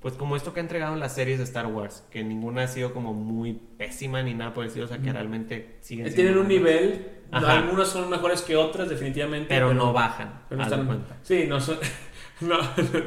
[0.00, 2.68] Pues como esto que ha entregado en las series de Star Wars, que ninguna ha
[2.68, 6.38] sido como muy pésima ni nada por estilo, o sea, que realmente siguen eh, Tienen
[6.38, 9.48] un nivel, algunas son mejores que otras definitivamente.
[9.50, 11.78] Pero, no bajan, pero están, Sí, no son...
[12.40, 12.58] No,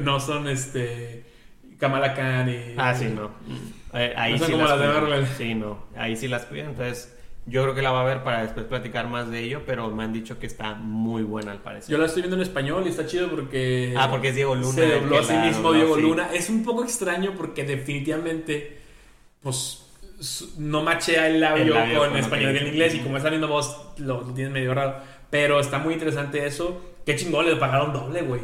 [0.02, 1.24] no son este.
[1.78, 2.74] Kamala Khan y.
[2.76, 3.30] Ah, sí, no.
[3.92, 5.86] Eh, ahí sí las, de Sí, no.
[5.96, 6.70] Ahí sí las cuidan.
[6.70, 7.16] Entonces,
[7.46, 10.04] yo creo que la va a ver para después platicar más de ello, pero me
[10.04, 11.90] han dicho que está muy buena al parecer.
[11.90, 13.94] Yo la estoy viendo en español y está chido porque.
[13.96, 14.72] Ah, porque es Diego Luna.
[14.72, 16.30] Se dobló a sí mismo Diego Luna.
[16.32, 18.78] Es un poco extraño porque definitivamente.
[19.42, 19.80] Pues.
[20.56, 23.76] No machea el labio, con, español y en inglés, y como es la misma voz,
[23.98, 24.96] lo, lo tienes medio raro.
[25.28, 26.80] Pero está muy interesante eso.
[27.04, 28.40] Qué chingón, le pagaron doble, güey.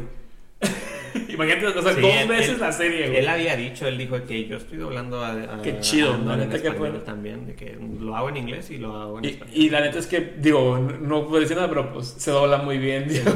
[1.43, 3.19] Imagínate, o sea, dos veces la serie, güey.
[3.19, 5.61] Él había dicho, él dijo que yo estoy doblando a.
[5.63, 6.89] Qué chido, la neta que fue.
[6.99, 9.55] también, de que lo hago en inglés y lo hago en y, español.
[9.55, 12.77] Y la neta es que, digo, no puedo decir nada, pero pues se dobla muy
[12.77, 13.31] bien, digo,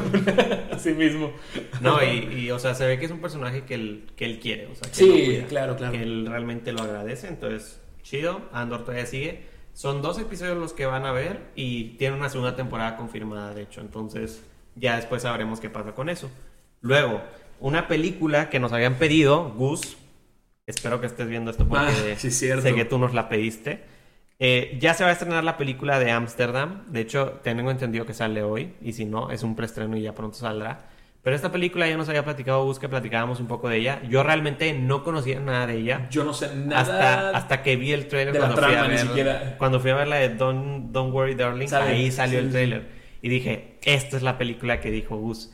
[0.70, 1.32] así mismo.
[1.80, 4.38] No, y, y, o sea, se ve que es un personaje que él, que él
[4.38, 5.92] quiere, o sea, que sí, claro, claro.
[5.92, 8.42] Que él realmente lo agradece, entonces, chido.
[8.52, 9.56] Andor todavía sigue.
[9.72, 13.62] Son dos episodios los que van a ver y tiene una segunda temporada confirmada, de
[13.62, 14.42] hecho, entonces
[14.74, 16.30] ya después sabremos qué pasa con eso.
[16.80, 17.22] Luego,
[17.60, 19.96] una película que nos habían pedido, Gus.
[20.66, 23.84] Espero que estés viendo esto porque ah, sé que tú nos la pediste.
[24.38, 26.84] Eh, ya se va a estrenar la película de Amsterdam.
[26.88, 28.74] De hecho, tengo entendido que sale hoy.
[28.82, 30.90] Y si no, es un preestreno y ya pronto saldrá.
[31.22, 34.00] Pero esta película ya nos había platicado Gus que platicábamos un poco de ella.
[34.08, 36.06] Yo realmente no conocía nada de ella.
[36.10, 36.80] Yo no sé nada.
[36.80, 40.16] Hasta, hasta que vi el trailer cuando, fui a ver, cuando fui a ver la
[40.16, 41.66] de Don't, Don't Worry Darling.
[41.74, 42.86] ahí salió el trailer.
[43.22, 45.52] Y dije, esta es la película que dijo Gus.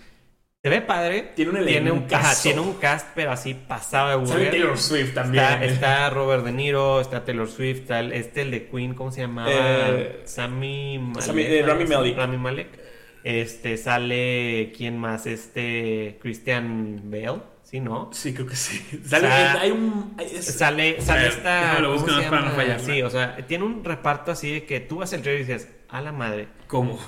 [0.64, 1.32] Se ve padre.
[1.34, 4.50] Tiene un tiene un, cast, tiene un cast, pero así pasado de burger.
[4.52, 5.60] Taylor Swift también.
[5.60, 9.22] Está, Robert De Niro, está Taylor Swift, está el, este el de Queen, ¿cómo se
[9.22, 9.50] llamaba?
[9.50, 11.36] Eh, Sammy Malek.
[11.36, 12.16] Eh, Rami Malek.
[12.16, 12.68] Rami Malek.
[13.24, 15.26] Este sale quién más?
[15.26, 17.40] Este Christian Bale.
[17.64, 18.10] ¿Sí, no?
[18.12, 19.00] Sí, creo que sí.
[19.04, 21.80] Sale, hay un, sale, sale esta.
[21.80, 22.78] Lo para no fallar.
[22.78, 25.68] Sí, o sea, tiene un reparto así de que tú vas el trailer y dices,
[25.92, 26.48] a la madre.
[26.68, 26.98] ¿Cómo?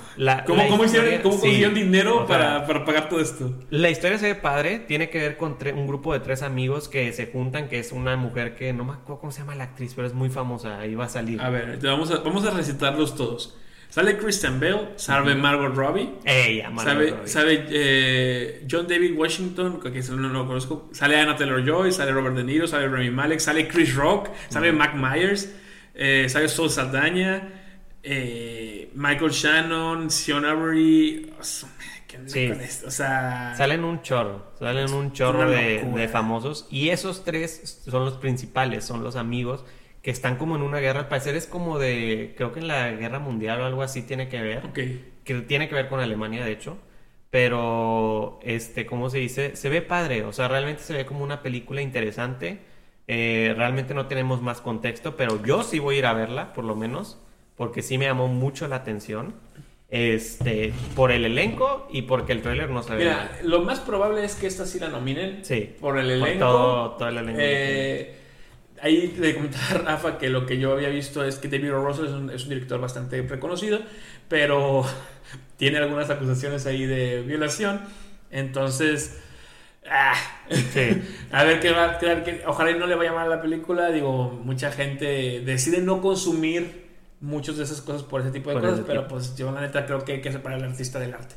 [0.45, 3.51] ¿Cómo, ¿Cómo, hicieron, cómo consiguieron dinero para, para, pagar todo esto?
[3.71, 4.77] La historia se ve padre.
[4.77, 8.15] Tiene que ver con un grupo de tres amigos que se juntan, que es una
[8.15, 10.79] mujer que no me acuerdo cómo se llama la actriz, pero es muy famosa.
[10.79, 11.41] Ahí va a salir.
[11.41, 13.57] A ver, vamos a, vamos a recitarlos todos.
[13.89, 16.09] Sale Christian Bale, sabe Margot Robbie.
[16.23, 17.27] Ella, Margot sabe, Robbie.
[17.27, 20.89] Sabe eh, John David Washington, que no lo conozco.
[20.91, 24.71] Sale Anna Taylor Joy, sale Robert De Niro, sale Remy Malek, sale Chris Rock, sale
[24.71, 25.51] Mac Myers,
[25.95, 27.64] eh, sale Sol Saldaña.
[28.07, 31.33] Eh, Michael Shannon, Sion Avery.
[32.27, 32.51] sí.
[32.85, 38.17] O sea, salen un chorro, salen un chorro de, famosos y esos tres son los
[38.17, 39.65] principales, son los amigos
[40.03, 40.99] que están como en una guerra.
[41.01, 44.29] Al parecer es como de, creo que en la guerra mundial o algo así tiene
[44.29, 44.61] que ver,
[45.23, 46.77] que tiene que ver con Alemania de hecho.
[47.31, 49.55] Pero, este, ¿cómo se dice?
[49.55, 52.59] Se ve padre, o sea, realmente se ve como una película interesante.
[53.07, 56.63] Eh, realmente no tenemos más contexto, pero yo sí voy a ir a verla, por
[56.63, 57.19] lo menos
[57.55, 59.33] porque sí me llamó mucho la atención.
[59.87, 63.03] Este, por el elenco y porque el trailer no se ve.
[63.03, 65.45] Mira, lo más probable es que esta sí la nominen.
[65.45, 65.75] Sí.
[65.79, 66.39] Por el elenco.
[66.39, 67.39] Por todo, el elenco.
[67.41, 68.15] Eh,
[68.81, 71.85] ahí le comentaba a Rafa que lo que yo había visto es que David O.
[71.85, 73.79] Russell es un, es un director bastante reconocido,
[74.27, 74.83] pero
[75.57, 77.81] tiene algunas acusaciones ahí de violación.
[78.31, 79.21] Entonces.
[79.87, 80.15] Ah,
[80.49, 81.01] sí.
[81.31, 81.99] a ver qué va.
[81.99, 83.91] Que, ojalá no le vaya mal a la película.
[83.91, 86.84] Digo, mucha gente decide no consumir
[87.25, 90.05] muchas de esas cosas por ese tipo de cosas, pero pues yo la neta creo
[90.05, 91.35] que hay que separar al artista del arte.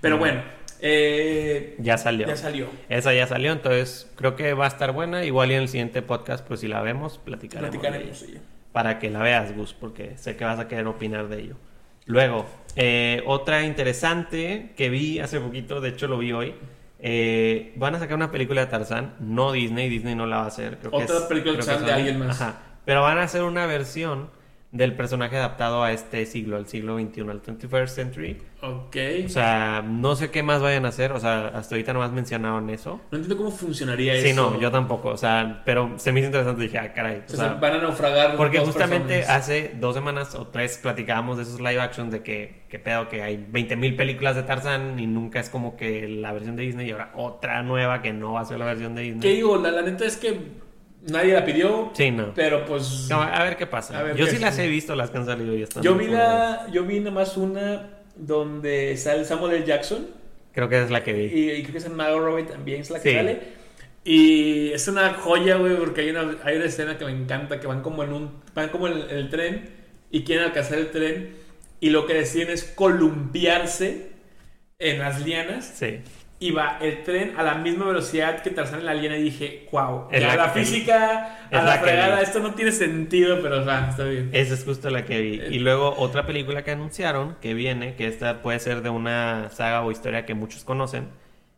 [0.00, 0.42] Pero bueno,
[0.80, 2.26] eh, ya salió.
[2.26, 2.66] Ya salió.
[2.88, 5.24] Esa ya salió, entonces creo que va a estar buena.
[5.24, 7.70] Igual y en el siguiente podcast, pues si la vemos, platicaremos.
[7.70, 8.24] Platicaremos,
[8.72, 11.56] Para que la veas, Gus, porque sé que vas a querer opinar de ello.
[12.06, 16.54] Luego, eh, otra interesante que vi hace poquito, de hecho lo vi hoy.
[17.00, 20.48] Eh, van a sacar una película de Tarzán, no Disney, Disney no la va a
[20.48, 20.78] hacer.
[20.90, 22.42] Otra película de Tarzán de alguien más.
[22.84, 24.30] Pero van a hacer una versión
[24.70, 28.36] del personaje adaptado a este siglo, al siglo XXI, al 21st century.
[28.60, 28.96] Ok.
[29.24, 32.68] O sea, no sé qué más vayan a hacer, o sea, hasta ahorita nomás mencionaron
[32.68, 33.00] eso.
[33.10, 34.26] No entiendo cómo funcionaría eso.
[34.26, 37.22] Sí, no, yo tampoco, o sea, pero se me hizo interesante, dije, ah, caray.
[37.26, 38.36] O, sea, van a naufragar.
[38.36, 42.78] Porque justamente hace dos semanas o tres platicábamos de esos live action de que, que
[42.78, 46.64] pedo, que hay 20.000 películas de Tarzan y nunca es como que la versión de
[46.64, 49.20] Disney y ahora otra nueva que no va a ser la versión de Disney.
[49.20, 49.56] ¿Qué digo?
[49.56, 50.67] La, la neta es que
[51.02, 51.90] Nadie la pidió.
[51.94, 52.34] Sí, no.
[52.34, 53.10] Pero pues.
[53.10, 54.14] a ver qué pasa.
[54.14, 55.82] yo sí las he visto, las que han salido y están.
[55.82, 56.66] Yo vi la.
[56.72, 59.66] Yo vi nada más una donde sale Samuel L.
[59.66, 60.08] Jackson.
[60.52, 61.24] Creo que es la que vi.
[61.26, 63.58] Y, creo que es en Robbie también es la que sale.
[64.04, 67.66] Y es una joya, güey, porque hay una, hay una escena que me encanta, que
[67.66, 68.42] van como en un.
[68.54, 69.70] Van como en el, tren
[70.10, 71.36] y quieren alcanzar el tren.
[71.80, 74.10] Y lo que deciden es columpiarse
[74.78, 75.72] en las lianas.
[75.76, 76.00] Sí
[76.40, 80.08] iba el tren a la misma velocidad que Tarzán en la línea y dije, wow,
[80.12, 84.30] la, la física, a la, fregada, esto no tiene sentido, pero o está bien.
[84.32, 85.40] Esa es justo la que vi.
[85.40, 85.48] Eh.
[85.50, 89.82] Y luego otra película que anunciaron, que viene, que esta puede ser de una saga
[89.82, 91.08] o historia que muchos conocen,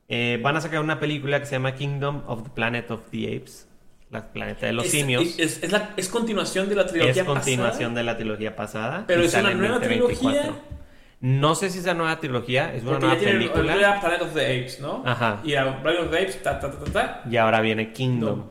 [0.08, 3.36] eh, van a sacar una película que se llama Kingdom of the Planet of the
[3.36, 3.66] Apes.
[4.10, 5.38] La planeta de los simios.
[5.38, 7.38] Es, es, continuación de la trilogía pasada.
[7.38, 9.04] Es continuación de la trilogía pasada.
[9.06, 10.52] Pero es una nueva trilogía.
[11.20, 13.74] No sé si es una nueva trilogía, es una nueva película.
[13.74, 15.02] Era Planet of the Apes, ¿no?
[15.04, 15.40] Ajá.
[15.44, 17.22] Y a Planet of the Apes, ta, ta, ta, ta.
[17.30, 18.44] Y ahora viene Kingdom.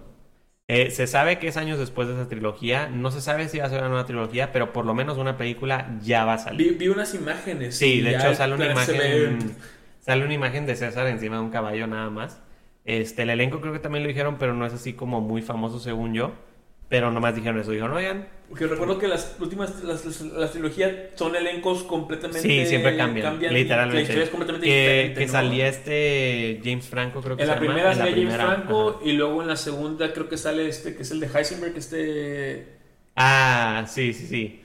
[0.67, 2.89] Eh, se sabe que es años después de esa trilogía.
[2.89, 5.35] No se sabe si va a ser una nueva trilogía, pero por lo menos una
[5.35, 6.77] película ya va a salir.
[6.77, 7.75] Vi, unas imágenes.
[7.75, 9.55] Sí, de hecho sale una imagen.
[9.99, 12.39] Sale una imagen de César encima de un caballo nada más.
[12.85, 15.79] Este, el elenco creo que también lo dijeron, pero no es así como muy famoso
[15.79, 16.33] según yo.
[16.89, 18.27] Pero nomás dijeron eso, dijeron, oigan.
[18.49, 22.41] Porque recuerdo que las últimas, las, las, trilogías son elencos completamente.
[22.41, 24.11] Sí, siempre cambian, literalmente.
[24.11, 28.15] Que, es completamente que, que salía este James Franco, creo que En la primera salía
[28.15, 31.27] James Franco y luego en la segunda creo que sale este, que es el de
[31.27, 32.79] Heisenberg, este.
[33.15, 34.61] Ah, sí, sí, sí.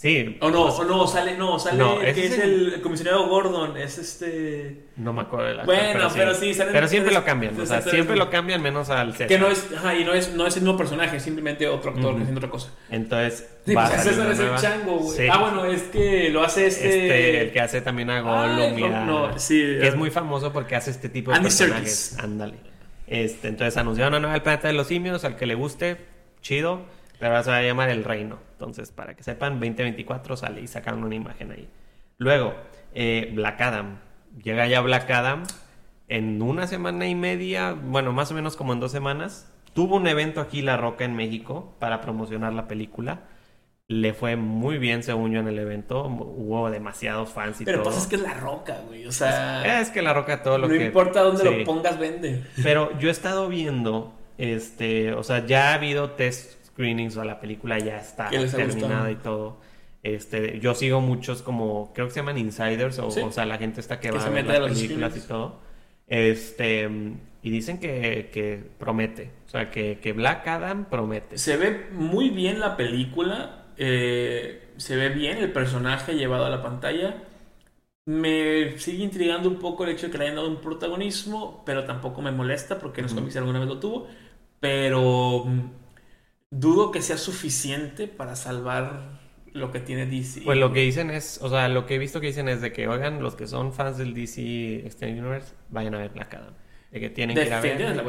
[0.00, 0.38] Sí.
[0.40, 4.84] O no, o no, sale, no, sale que es, el, comisionado Gordon, es este...
[4.94, 7.82] No me acuerdo de la Bueno, pero sí, sale Pero siempre lo cambian, o sea,
[7.82, 9.26] siempre lo cambian menos al César.
[9.26, 12.14] Que no es, ajá, y no es, no es el mismo personaje, simplemente otro actor
[12.14, 12.72] haciendo otra cosa.
[12.90, 15.28] Entonces, sí, va pues César es el chango, güey.
[15.28, 16.86] Ah, bueno, es que lo hace este...
[16.86, 20.76] Este, el que hace también a Gollum y no, sí, Que es muy famoso porque
[20.76, 22.16] hace este tipo de personajes.
[22.20, 22.54] Ándale.
[23.08, 25.96] Este, entonces anunciaron una nueva El Planeta de los Simios, al que le guste,
[26.40, 26.86] chido
[27.18, 28.38] pero ahora se va a llamar El Reino.
[28.52, 31.68] Entonces, para que sepan, 2024 sale y sacaron una imagen ahí.
[32.18, 32.54] Luego,
[32.94, 33.98] eh, Black Adam.
[34.42, 35.44] Llega ya Black Adam
[36.08, 39.50] en una semana y media, bueno, más o menos como en dos semanas.
[39.74, 43.20] Tuvo un evento aquí La Roca en México para promocionar la película.
[43.86, 46.04] Le fue muy bien, según yo, en el evento.
[46.04, 47.84] Hubo demasiados fans y Pero todo.
[47.84, 49.06] Pero pasa es que es La Roca, güey.
[49.06, 49.80] O sea...
[49.80, 50.78] Es, que La Roca todo lo que...
[50.78, 52.44] No importa dónde lo pongas, vende.
[52.62, 55.14] Pero yo he estado viendo, este...
[55.14, 59.58] O sea, ya ha habido test screenings o la película ya está terminada y todo.
[60.04, 63.80] Este, yo sigo muchos como, creo que se llaman insiders, o, o sea, la gente
[63.80, 65.58] está que, va a ver las películas y todo.
[66.06, 66.88] Este,
[67.42, 71.36] y dicen que, que promete, o sea, que, que, Black Adam promete.
[71.36, 76.62] Se ve muy bien la película, eh, se ve bien el personaje llevado a la
[76.62, 77.24] pantalla.
[78.06, 81.84] Me sigue intrigando un poco el hecho de que le hayan dado un protagonismo, pero
[81.84, 84.08] tampoco me molesta porque no es alguna vez lo tuvo.
[84.60, 85.44] Pero
[86.50, 89.18] dudo que sea suficiente para salvar
[89.52, 90.42] lo que tiene DC.
[90.42, 92.72] Pues lo que dicen es, o sea, lo que he visto que dicen es de
[92.72, 96.54] que, oigan, los que son fans del DC Extended Universe, vayan a ver Black Adam.
[96.90, 98.02] De que tienen que ir a ver.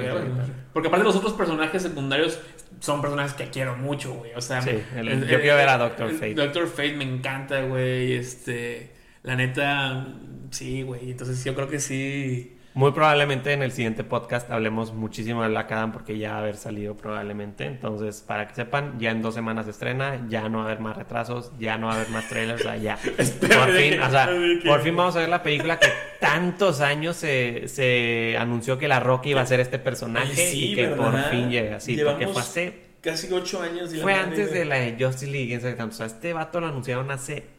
[0.71, 2.39] Porque aparte los otros personajes secundarios
[2.79, 4.33] son personajes que quiero mucho, güey.
[4.35, 6.33] O sea, sí, yo quiero ver a Doctor Fate.
[6.33, 8.13] Doctor Fate me encanta, güey.
[8.13, 10.07] Este, la neta,
[10.51, 11.11] sí, güey.
[11.11, 15.71] Entonces yo creo que sí muy probablemente en el siguiente podcast hablemos muchísimo de Black
[15.71, 17.65] Adam porque ya va a haber salido probablemente.
[17.65, 20.79] Entonces, para que sepan, ya en dos semanas se estrena, ya no va a haber
[20.79, 22.97] más retrasos, ya no va a haber más trailers, o sea, ya.
[23.05, 24.29] por fin, o sea,
[24.65, 25.89] por fin vamos a ver la película que
[26.19, 30.87] tantos años se, se anunció que La Roca iba a ser este personaje y que
[30.89, 31.97] por fin llega así.
[31.97, 32.89] Porque fue hace.
[33.01, 33.95] Casi ocho años.
[34.01, 35.57] fue antes de la de Justice League.
[35.57, 37.58] O sea, este vato lo anunciaron hace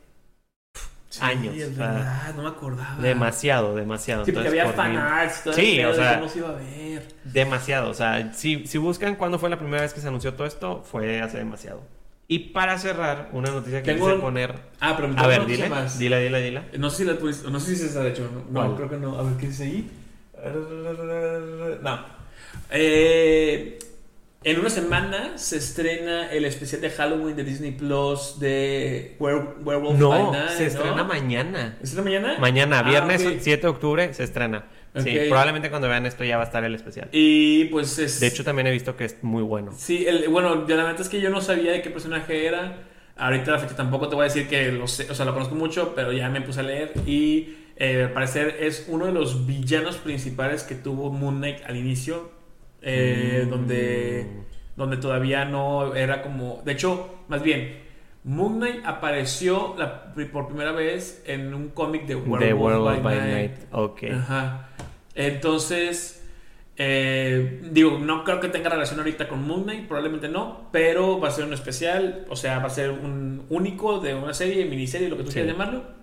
[1.21, 1.57] años.
[1.57, 3.03] Es verdad, no me acordaba.
[3.03, 4.25] Demasiado, demasiado.
[4.25, 7.09] Sí, porque había fanarts, todo sí, o sea, cómo se iba a ver.
[7.25, 10.47] Demasiado, o sea, si, si buscan cuándo fue la primera vez que se anunció todo
[10.47, 11.83] esto, fue hace demasiado.
[12.29, 14.55] Y para cerrar, una noticia que quise poner.
[14.79, 15.99] Ah, pero A ver, dile, más.
[15.99, 16.63] dile, dile, dile.
[16.79, 17.15] No sé si la
[17.51, 18.31] no sé si se ha hecho.
[18.51, 19.19] No, no creo que no.
[19.19, 19.91] A ver, ¿qué dice ahí?
[21.83, 22.05] No.
[22.71, 23.79] Eh,
[24.43, 30.33] en una semana se estrena el especial de Halloween de Disney Plus de Werewolf no,
[30.49, 31.77] se estrena mañana.
[31.79, 32.39] ¿Se estrena mañana?
[32.39, 34.67] Mañana, ah, viernes 7 de octubre se estrena.
[34.97, 37.09] Sí, probablemente cuando vean esto ya va a estar el especial.
[37.13, 38.19] Y pues es...
[38.19, 39.73] De hecho también he visto que es muy bueno.
[39.77, 42.87] Sí, el, bueno, la verdad es que yo no sabía de qué personaje era
[43.21, 45.55] Ahorita la fecha tampoco te voy a decir que lo sé, o sea, lo conozco
[45.55, 49.47] mucho, pero ya me puse a leer y eh, al parecer es uno de los
[49.47, 52.31] villanos principales que tuvo Moon Knight al inicio,
[52.83, 53.51] eh, mm.
[53.51, 54.27] donde,
[54.77, 57.79] donde todavía no era como, de hecho, más bien,
[58.25, 59.77] Moon Knight apareció
[60.33, 63.53] por primera vez en un cómic de World, by, Night.
[63.73, 64.05] Ok.
[64.13, 64.69] Ajá.
[65.15, 66.23] Entonces,
[66.77, 71.29] eh, digo, no creo que tenga relación ahorita con Moon Knight, probablemente no, pero va
[71.29, 75.09] a ser un especial, o sea, va a ser un único de una serie, miniserie,
[75.09, 76.00] lo que tú quieras llamarlo.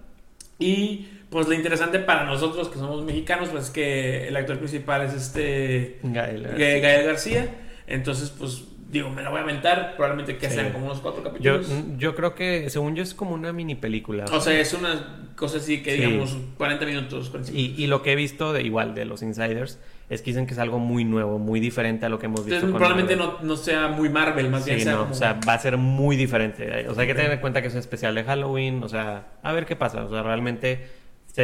[0.60, 5.01] Y pues lo interesante para nosotros que somos mexicanos, pues es que el actor principal
[5.03, 6.43] es este Gael
[6.82, 7.47] García.
[7.86, 11.68] Entonces, pues digo, me la voy a aventar, probablemente que sean como unos cuatro capítulos.
[11.97, 14.26] Yo, creo que, según yo, es como una mini película.
[14.32, 17.32] O sea, es una cosa así que digamos 40 minutos.
[17.53, 19.80] y, y, lo que he visto de igual de los insiders
[20.10, 22.55] es que dicen que es algo muy nuevo, muy diferente a lo que hemos visto.
[22.55, 24.86] Entonces, probablemente no, no, sea muy Marvel, más bien.
[24.86, 26.88] no, o sea, va a ser muy diferente.
[26.88, 29.28] O sea, hay que tener en cuenta que es un especial de Halloween, o sea,
[29.43, 30.05] a ver qué pasa.
[30.05, 30.88] O sea, realmente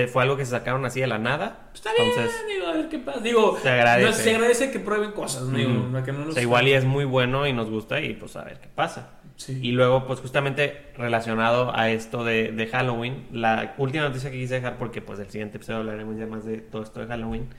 [0.07, 1.69] fue algo que se sacaron así de la nada.
[1.73, 2.09] Está bien,
[2.47, 3.19] digo, a ver qué pasa.
[3.19, 6.73] Digo, se agradece, se agradece que prueben cosas, digo, que no o sea, igual y
[6.73, 9.11] es muy bueno y nos gusta y pues a ver qué pasa.
[9.35, 9.59] Sí.
[9.61, 14.55] Y luego, pues justamente relacionado a esto de, de, Halloween, la última noticia que quise
[14.55, 17.49] dejar, porque pues el siguiente episodio hablaremos ya más de todo esto de Halloween,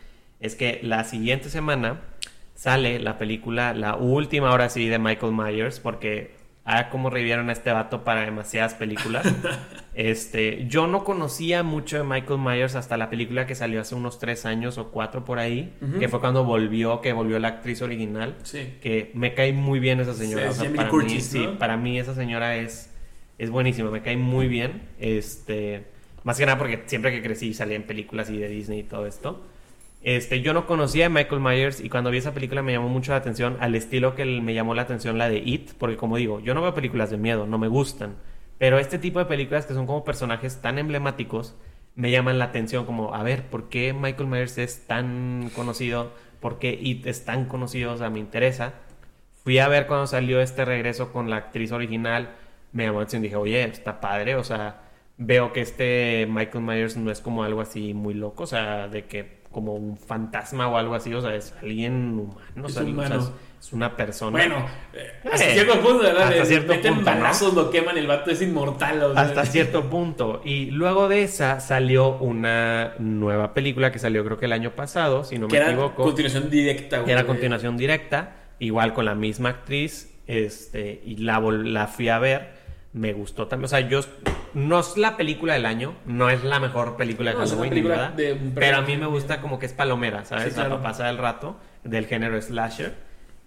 [0.45, 2.03] es que la siguiente semana
[2.55, 6.34] sale la película, la última ahora sí de Michael Myers, porque
[6.66, 9.26] ah, como revivieron a este vato para demasiadas películas.
[9.95, 14.18] este, yo no conocía mucho de Michael Myers hasta la película que salió hace unos
[14.18, 18.36] tres años o cuatro por ahí, que fue cuando volvió, que volvió la actriz original.
[18.42, 18.74] Sí.
[18.82, 20.51] Que me cae muy bien esa señora.
[20.76, 22.92] para, mí, sí, para mí esa señora es,
[23.38, 24.82] es buenísima, me cae muy bien.
[24.99, 25.86] Este,
[26.22, 29.07] más que nada porque siempre que crecí salía en películas y de Disney y todo
[29.07, 29.54] esto.
[30.05, 33.13] Este, yo no conocía a Michael Myers y cuando vi esa película me llamó mucho
[33.13, 36.41] la atención al estilo que me llamó la atención la de It, porque como digo,
[36.41, 38.17] yo no veo películas de miedo, no me gustan,
[38.59, 41.57] pero este tipo de películas que son como personajes tan emblemáticos
[41.95, 46.13] me llaman la atención como, a ver, ¿por qué Michael Myers es tan conocido?
[46.41, 47.93] ¿Por qué It es tan conocido?
[47.93, 48.75] O sea, me interesa.
[49.43, 52.35] Fui a ver cuando salió este regreso con la actriz original,
[52.73, 54.83] me llamó la atención, dije, oye, está padre, o sea,
[55.17, 59.07] veo que este Michael Myers no es como algo así muy loco, o sea, de
[59.07, 63.31] que como un fantasma o algo así, o sea, es alguien humano, es,
[63.67, 64.33] es, una persona.
[64.33, 66.29] Bueno, eh, hasta cierto punto, ¿verdad?
[66.29, 67.53] Hasta cierto punto.
[67.55, 69.17] lo queman, el vato es inmortal.
[69.17, 70.43] Hasta cierto punto.
[70.45, 75.25] Y luego de esa salió una nueva película que salió creo que el año pasado,
[75.25, 76.03] si no me era equivoco.
[76.03, 77.05] continuación directa.
[77.05, 82.19] Que era continuación directa, igual con la misma actriz, este, y la, la fui a
[82.19, 82.64] ver
[82.95, 83.66] me gustó también.
[83.66, 84.01] O sea, yo
[84.55, 88.82] no es la película del año, no es la mejor película de Halloween, pero a
[88.82, 90.55] mí me gusta como que es palomera, ¿sabes?
[90.55, 92.95] Para pasar el rato del género slasher.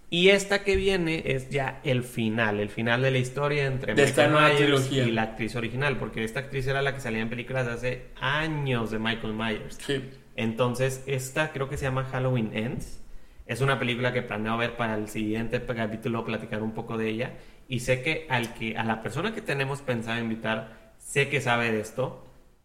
[0.10, 4.32] Y esta que viene es ya el final, el final de la historia entre Michael
[4.32, 7.72] Myers y la actriz original, porque esta actriz era la que salía en películas de
[7.74, 9.78] hace años de Michael Myers.
[9.86, 10.02] Sí.
[10.38, 13.02] Entonces, esta creo que se llama Halloween Ends.
[13.48, 17.32] Es una película que planeo ver para el siguiente capítulo, platicar un poco de ella
[17.68, 21.72] y sé que al que a la persona que tenemos pensado invitar sé que sabe
[21.72, 22.24] de esto.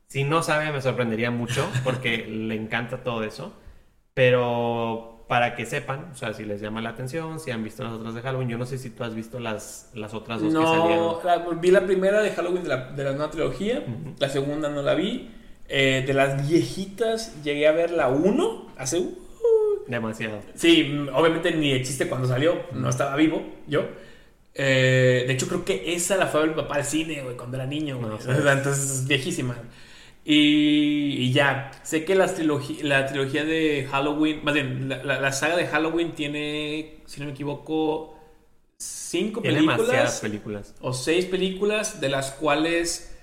[0.09, 3.53] Si no sabe me sorprendería mucho porque le encanta todo eso,
[4.15, 7.95] pero para que sepan, o sea, si les llama la atención, si han visto las
[7.95, 10.61] otras de Halloween, yo no sé si tú has visto las, las otras dos no,
[10.61, 11.45] que salieron.
[11.45, 13.83] No, vi la primera de Halloween de la, de la nueva trilogía,
[14.19, 15.31] la segunda no la vi.
[15.69, 18.99] Eh, de las viejitas llegué a ver la 1 hace...
[18.99, 19.15] Uh,
[19.87, 20.41] Demasiado.
[20.55, 23.87] Sí, obviamente ni el chiste cuando salió, no estaba vivo yo.
[24.55, 27.57] Eh, de hecho, creo que esa la fue a mi papá al cine, güey, cuando
[27.57, 29.57] era niño, Entonces es viejísima.
[30.25, 35.67] Y, ya, sé que la trilogía, la trilogía de Halloween, más bien, la, saga de
[35.67, 38.17] Halloween tiene, si no me equivoco,
[38.77, 40.21] cinco películas.
[40.21, 40.75] películas.
[40.81, 43.19] O seis películas, de las cuales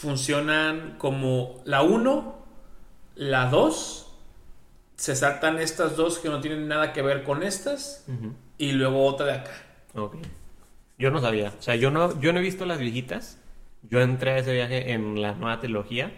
[0.00, 2.34] funcionan como la 1,
[3.14, 4.06] la 2,
[4.96, 8.04] se saltan estas dos que no tienen nada que ver con estas,
[8.58, 9.52] y luego otra de acá.
[9.94, 10.16] Ok.
[11.00, 11.54] Yo no sabía.
[11.58, 13.38] O sea, yo no, yo no he visto las viejitas.
[13.88, 16.12] Yo entré a ese viaje en la nueva trilogía.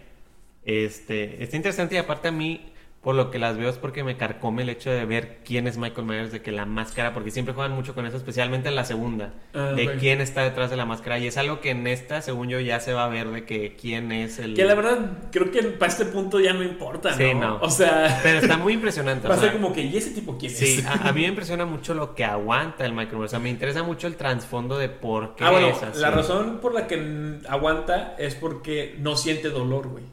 [0.65, 2.72] Este, está interesante y aparte a mí
[3.03, 5.77] por lo que las veo es porque me carcome el hecho de ver quién es
[5.77, 8.85] Michael Myers, de que la máscara, porque siempre juegan mucho con eso, especialmente en la
[8.85, 11.19] segunda, ah, de quién está detrás de la máscara.
[11.19, 13.75] Y es algo que en esta, según yo, ya se va a ver de que
[13.75, 14.55] quién es el.
[14.55, 14.99] Que la verdad,
[15.33, 17.17] creo que para este punto ya no importa, ¿no?
[17.17, 17.57] Sí, no.
[17.61, 18.21] O sea.
[18.23, 19.27] Pero está muy impresionante.
[19.33, 20.71] Va a ser como que, ¿y ese tipo quién sí, es?
[20.77, 23.31] Sí, a, mí me impresiona mucho lo que aguanta el Michael Myers.
[23.31, 26.73] O sea, me interesa mucho el trasfondo de por qué ah, bueno, La razón por
[26.73, 30.05] la que aguanta es porque no siente dolor, güey.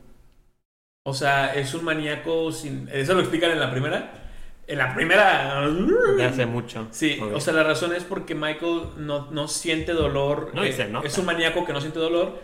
[1.09, 2.87] O sea, es un maníaco sin...
[2.91, 4.11] Eso lo explican en la primera.
[4.67, 5.67] En la primera.
[6.15, 6.87] De hace mucho.
[6.91, 10.51] Sí, o sea, la razón es porque Michael no, no siente dolor.
[10.53, 11.01] No, eh, no.
[11.01, 12.39] Es un maníaco que no siente dolor.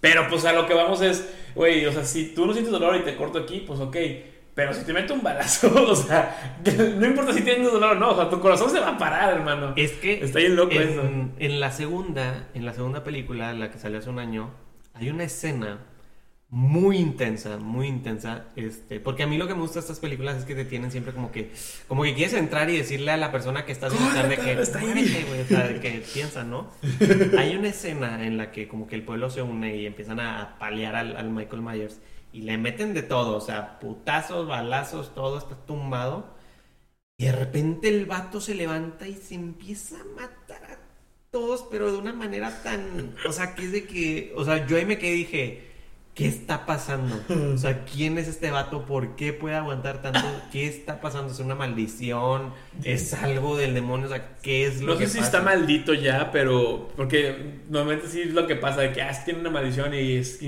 [0.00, 2.96] Pero pues a lo que vamos es, güey, o sea, si tú no sientes dolor
[2.96, 3.96] y te corto aquí, pues ok.
[4.54, 6.58] Pero si te meto un balazo, o sea,
[6.96, 9.32] no importa si tienes dolor o no, o sea, tu corazón se va a parar,
[9.32, 9.72] hermano.
[9.76, 11.02] Es que está bien loco en, eso.
[11.38, 14.50] En la segunda, en la segunda película, la que salió hace un año,
[14.94, 15.78] hay una escena
[16.48, 20.38] muy intensa, muy intensa, este, porque a mí lo que me gusta de estas películas
[20.38, 21.52] es que te tienen siempre como que,
[21.88, 24.64] como que quieres entrar y decirle a la persona que estás viendo de que, o
[24.64, 26.70] sea, de que piensa, ¿no?
[27.38, 30.56] Hay una escena en la que como que el pueblo se une y empiezan a
[30.58, 31.98] paliar al, al Michael Myers
[32.32, 36.36] y le meten de todo, o sea, putazos, balazos, todo está tumbado.
[37.18, 40.78] Y de repente el vato se levanta y se empieza a matar a
[41.30, 44.76] todos, pero de una manera tan, o sea, que es de que, o sea, yo
[44.76, 45.65] ahí me quedé y dije,
[46.16, 47.14] ¿qué está pasando?
[47.54, 48.86] O sea, ¿quién es este vato?
[48.86, 50.20] ¿Por qué puede aguantar tanto?
[50.52, 51.32] ¿Qué está pasando?
[51.32, 52.52] ¿Es una maldición?
[52.82, 54.06] ¿Es algo del demonio?
[54.06, 55.38] O sea, ¿qué es lo no que sé si pasa?
[55.38, 56.88] está maldito ya, pero.
[56.96, 60.40] Porque normalmente sí es lo que pasa, de que ah, tiene una maldición y es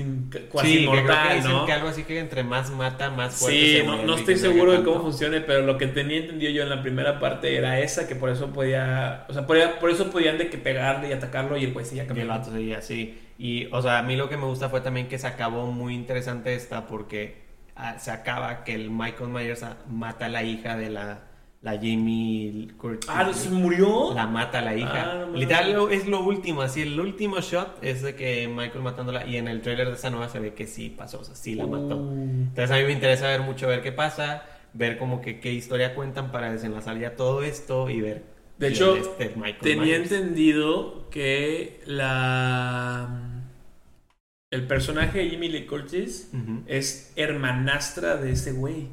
[0.51, 1.65] casi sí, inmortal, que creo que dicen ¿no?
[1.65, 4.41] que algo así que entre más mata, más fuerte Sí, se no, no estoy no
[4.41, 7.79] seguro de cómo funcione, pero lo que tenía entendido yo en la primera parte era
[7.79, 9.25] esa, que por eso podía.
[9.29, 12.07] O sea, por, por eso podían de que pegarle y atacarlo y el güey seguía
[12.13, 13.17] Y el vato seguía así.
[13.39, 15.95] Y, o sea, a mí lo que me gusta fue también que se acabó muy
[15.95, 17.41] interesante esta porque
[17.75, 21.21] ah, se acaba que el Michael Myers ah, mata a la hija de la,
[21.61, 23.09] la Jamie Curtis.
[23.09, 24.13] Ah, ¿se murió?
[24.13, 25.11] La mata a la hija.
[25.21, 25.37] Ah, no.
[25.37, 29.37] Literal lo- es lo último, así el último shot es de que Michael matándola y
[29.37, 31.65] en el trailer de esa nueva se ve que sí pasó, o sea, sí la
[31.65, 31.95] mató.
[31.95, 32.11] Uh.
[32.49, 35.95] Entonces a mí me interesa ver mucho ver qué pasa, ver como que qué historia
[35.95, 38.23] cuentan para desenlazar ya todo esto y ver.
[38.57, 39.29] De hecho, es este
[39.61, 40.11] Tenía Myers.
[40.11, 43.27] entendido que la.
[44.51, 46.31] El personaje de Jimmy Lee Curtis
[46.65, 48.87] es hermanastra de ese güey.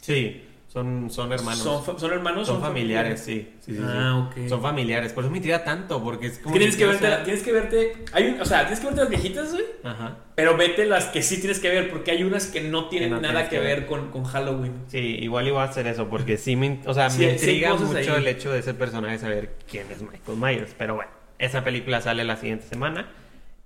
[0.00, 1.58] Sí, son, son hermanos.
[1.64, 2.46] ¿Son, fa- son hermanos?
[2.46, 3.48] Son familiares, sí.
[3.58, 3.82] sí, sí, sí.
[3.84, 4.48] Ah, ok.
[4.48, 5.12] Son familiares.
[5.12, 6.54] Por eso me intriga tanto, porque es como.
[6.56, 8.04] Tienes que, verte, sea- tienes que verte.
[8.12, 9.64] Hay un- o sea, tienes que verte las viejitas, güey.
[9.82, 10.16] Ajá.
[10.36, 13.14] Pero vete las que sí tienes que ver, porque hay unas que no tienen Que
[13.16, 13.86] no nada que que ver ver.
[13.88, 14.74] con, con Halloween.
[14.86, 18.06] Sí, igual iba a hacer eso, porque sí me, o sea, me intriga mucho ahí.
[18.06, 20.72] el hecho de ese personaje saber quién es Michael Myers.
[20.78, 23.10] Pero bueno, esa película sale la siguiente semana.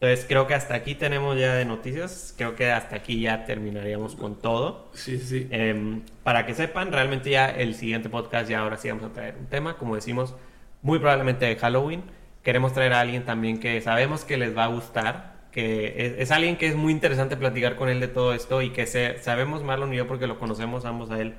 [0.04, 2.34] Entonces creo que hasta aquí tenemos ya de noticias.
[2.36, 4.90] Creo que hasta aquí ya terminaríamos con todo.
[4.92, 5.48] Sí, sí.
[5.50, 9.36] Em, para que sepan, realmente ya el siguiente podcast ya ahora sí vamos a traer
[9.38, 10.34] un tema, como decimos,
[10.82, 12.02] muy probablemente de Halloween.
[12.42, 16.30] Queremos traer a alguien también que sabemos que les va a gustar, que es, es
[16.30, 19.62] alguien que es muy interesante platicar con él de todo esto y que se, sabemos
[19.62, 21.34] Marlon y yo porque lo conocemos ambos a él.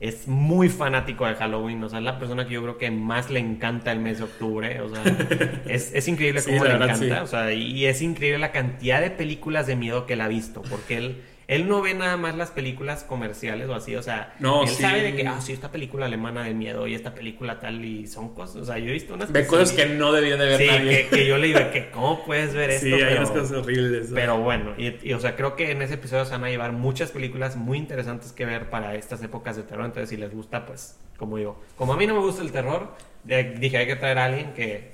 [0.00, 3.30] Es muy fanático de Halloween, o sea, es la persona que yo creo que más
[3.30, 5.02] le encanta el mes de octubre, o sea,
[5.68, 7.22] es, es increíble cómo le verdad, encanta, sí.
[7.22, 10.62] o sea, y es increíble la cantidad de películas de miedo que él ha visto,
[10.62, 14.62] porque él, él no ve nada más las películas comerciales o así, o sea, No,
[14.64, 14.82] él sí.
[14.82, 18.06] sabe de que, ah, sí, esta película alemana de miedo y esta película tal, y
[18.06, 20.58] son cosas, o sea, yo he visto unas Ve cosas que no debía de ver
[20.60, 21.08] sí, nadie.
[21.08, 22.84] que, que yo le digo, que ¿cómo puedes ver esto?
[22.86, 24.10] sí, hay Pero- unas cosas horribles.
[24.10, 24.14] ¿no?
[24.14, 26.72] pero bueno, y, y, o sea, creo que en ese episodio se van a llevar
[26.72, 29.86] muchas películas muy interesantes que ver para estas épocas de terror.
[29.86, 32.92] Entonces, si les gusta, pues, como digo, como a mí no me gusta el terror,
[33.24, 34.92] dije hay que traer a alguien que,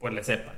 [0.00, 0.52] pues, le sepa.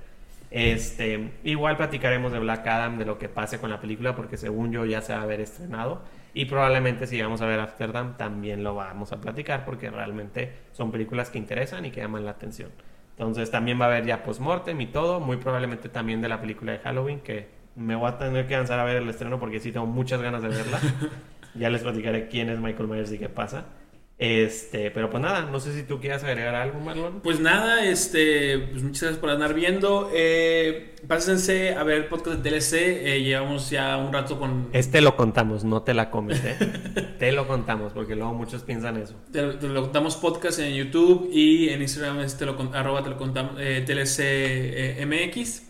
[0.51, 4.72] Este, igual platicaremos de Black Adam, de lo que pase con la película, porque según
[4.72, 6.03] yo ya se va a haber estrenado.
[6.34, 10.92] Y probablemente si vamos a ver Amsterdam, también lo vamos a platicar, porque realmente son
[10.92, 12.70] películas que interesan y que llaman la atención.
[13.12, 16.72] Entonces también va a haber ya postmortem y todo, muy probablemente también de la película
[16.72, 19.72] de Halloween, que me voy a tener que lanzar a ver el estreno porque sí
[19.72, 20.78] tengo muchas ganas de verla.
[21.55, 23.64] ya les platicaré quién es Michael Myers y qué pasa.
[24.19, 27.21] Este, pero pues nada, no sé si tú quieras agregar algo, Marlon.
[27.21, 30.11] Pues nada, este, pues muchas gracias por andar viendo.
[30.14, 32.73] Eh, pásense a ver el podcast de TLC.
[32.75, 34.68] eh, llevamos ya un rato con.
[34.72, 36.57] Este lo contamos, no te la comes, ¿eh?
[37.18, 39.14] te lo contamos, porque luego muchos piensan eso.
[39.30, 43.11] Te, te lo contamos podcast en YouTube y en Instagram es te lo, arroba te
[43.11, 45.64] lo contamos eh, TLC eh, MX.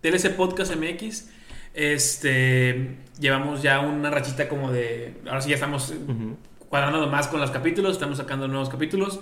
[0.00, 1.28] TLC Podcast MX.
[1.74, 5.14] Este, llevamos ya una rachita como de.
[5.26, 6.36] Ahora sí ya estamos Ujú.
[6.72, 9.20] Cuadrando más con los capítulos, estamos sacando nuevos capítulos.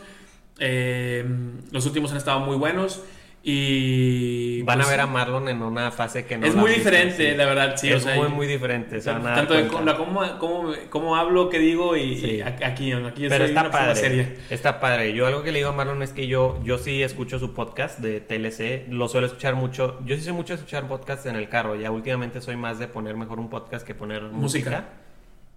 [0.61, 1.25] Eh,
[1.73, 3.03] los últimos han estado muy buenos
[3.43, 6.91] y Van a pues, ver a Marlon en una fase que no es muy visto,
[6.91, 7.37] diferente, sí.
[7.37, 7.89] la verdad, sí.
[7.91, 9.01] es o sea, muy, muy diferente.
[9.01, 12.27] se a tanto de cómo, cómo, cómo, hablo, qué digo y, Sí.
[12.37, 13.97] y aquí, aquí Pero soy está una padre.
[13.97, 14.33] seria.
[14.49, 15.13] Está padre.
[15.13, 17.99] Yo algo que le digo a Marlon es que yo, yo sí escucho su podcast
[17.99, 18.87] de TLC.
[18.93, 19.99] Lo suelo escuchar mucho.
[20.07, 21.75] Yo sí sé mucho escuchar podcasts en el carro.
[21.75, 24.71] Ya últimamente soy más de poner mejor un podcast que poner música.
[24.71, 24.89] Música.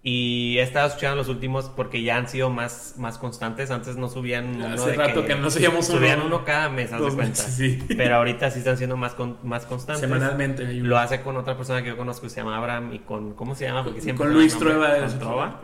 [0.05, 3.71] Y he estado escuchando los últimos porque ya han sido más, más constantes.
[3.71, 5.97] Antes no subían uno Hace de rato que no subíamos uno.
[5.99, 7.23] Subían uno cada mes, haz de cuenta.
[7.23, 7.79] meses, sí.
[7.95, 10.01] Pero ahorita sí están siendo más, con- más constantes.
[10.01, 10.67] Semanalmente.
[10.67, 10.81] hay.
[10.81, 13.33] Lo hace con otra persona que yo conozco que se llama Abraham y con...
[13.33, 13.85] ¿Cómo se llama?
[13.85, 14.57] Porque siempre con Luis.
[14.59, 14.97] Trueba.
[14.97, 15.61] Con Trueba.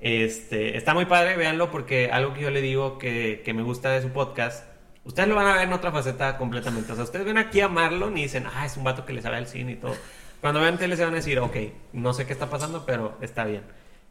[0.00, 3.90] Este, está muy padre, véanlo porque algo que yo le digo que, que me gusta
[3.90, 4.64] de su podcast,
[5.04, 6.92] ustedes lo van a ver en otra faceta completamente.
[6.92, 9.20] O sea, ustedes ven aquí a Marlon y dicen, ah, es un vato que le
[9.20, 9.96] sabe al cine y todo.
[10.40, 11.56] Cuando vean tele se van a decir, ok,
[11.92, 13.62] no sé qué está pasando, pero está bien.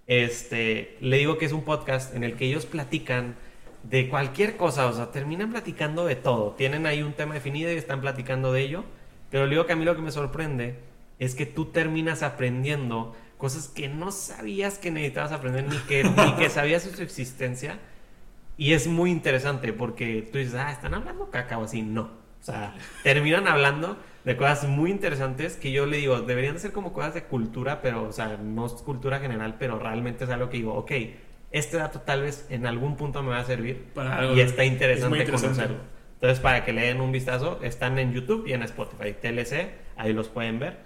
[0.10, 3.36] Este, le digo que es un podcast en el que ellos platican
[3.84, 6.54] de cualquier cosa, o sea, terminan platicando de todo.
[6.54, 8.84] Tienen ahí un tema definido y están platicando de ello.
[9.30, 10.80] Pero le digo que a mí lo que me sorprende
[11.20, 16.34] es que tú terminas aprendiendo cosas que no sabías que necesitabas aprender ni que, ni
[16.38, 17.78] que sabías su existencia.
[18.58, 21.84] Y es muy interesante porque tú dices, ah, están hablando caca o así.
[21.84, 22.02] No.
[22.02, 22.74] O sea,
[23.04, 23.96] terminan hablando
[24.30, 27.82] de cosas muy interesantes que yo le digo, deberían de ser como cosas de cultura,
[27.82, 30.92] pero, o sea, no es cultura general, pero realmente es algo que digo, ok,
[31.50, 33.88] este dato tal vez en algún punto me va a servir
[34.36, 35.78] y está interesante, conocerlo.
[36.14, 40.14] Entonces, para que le den un vistazo, están en YouTube y en Spotify, TLC, ahí
[40.14, 40.78] los pueden ver.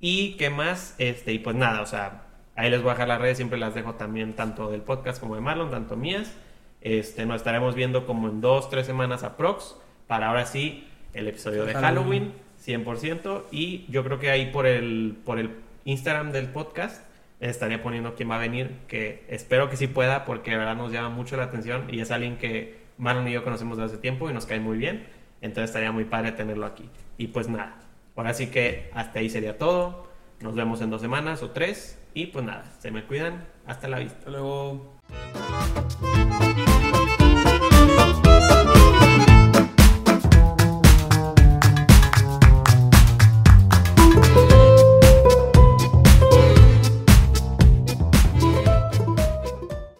[0.00, 2.24] Y qué más, este, y pues nada, o sea,
[2.56, 5.36] ahí les voy a dejar las redes, siempre las dejo también tanto del podcast como
[5.36, 6.34] de Marlon, tanto mías.
[6.80, 9.76] Este, nos estaremos viendo como en dos, tres semanas aprox,
[10.08, 13.44] para ahora sí el episodio de Halloween, 100%.
[13.50, 15.50] Y yo creo que ahí por el, por el
[15.84, 17.04] Instagram del podcast
[17.40, 20.92] estaría poniendo quién va a venir, que espero que sí pueda, porque de verdad nos
[20.92, 24.28] llama mucho la atención y es alguien que Marlon y yo conocemos desde hace tiempo
[24.28, 25.06] y nos cae muy bien.
[25.40, 26.90] Entonces estaría muy padre tenerlo aquí.
[27.16, 27.76] Y pues nada,
[28.18, 30.08] Ahora sí que hasta ahí sería todo.
[30.40, 32.00] Nos vemos en dos semanas o tres.
[32.14, 33.46] Y pues nada, se me cuidan.
[33.64, 34.18] Hasta la vista.
[34.18, 34.98] Hasta luego.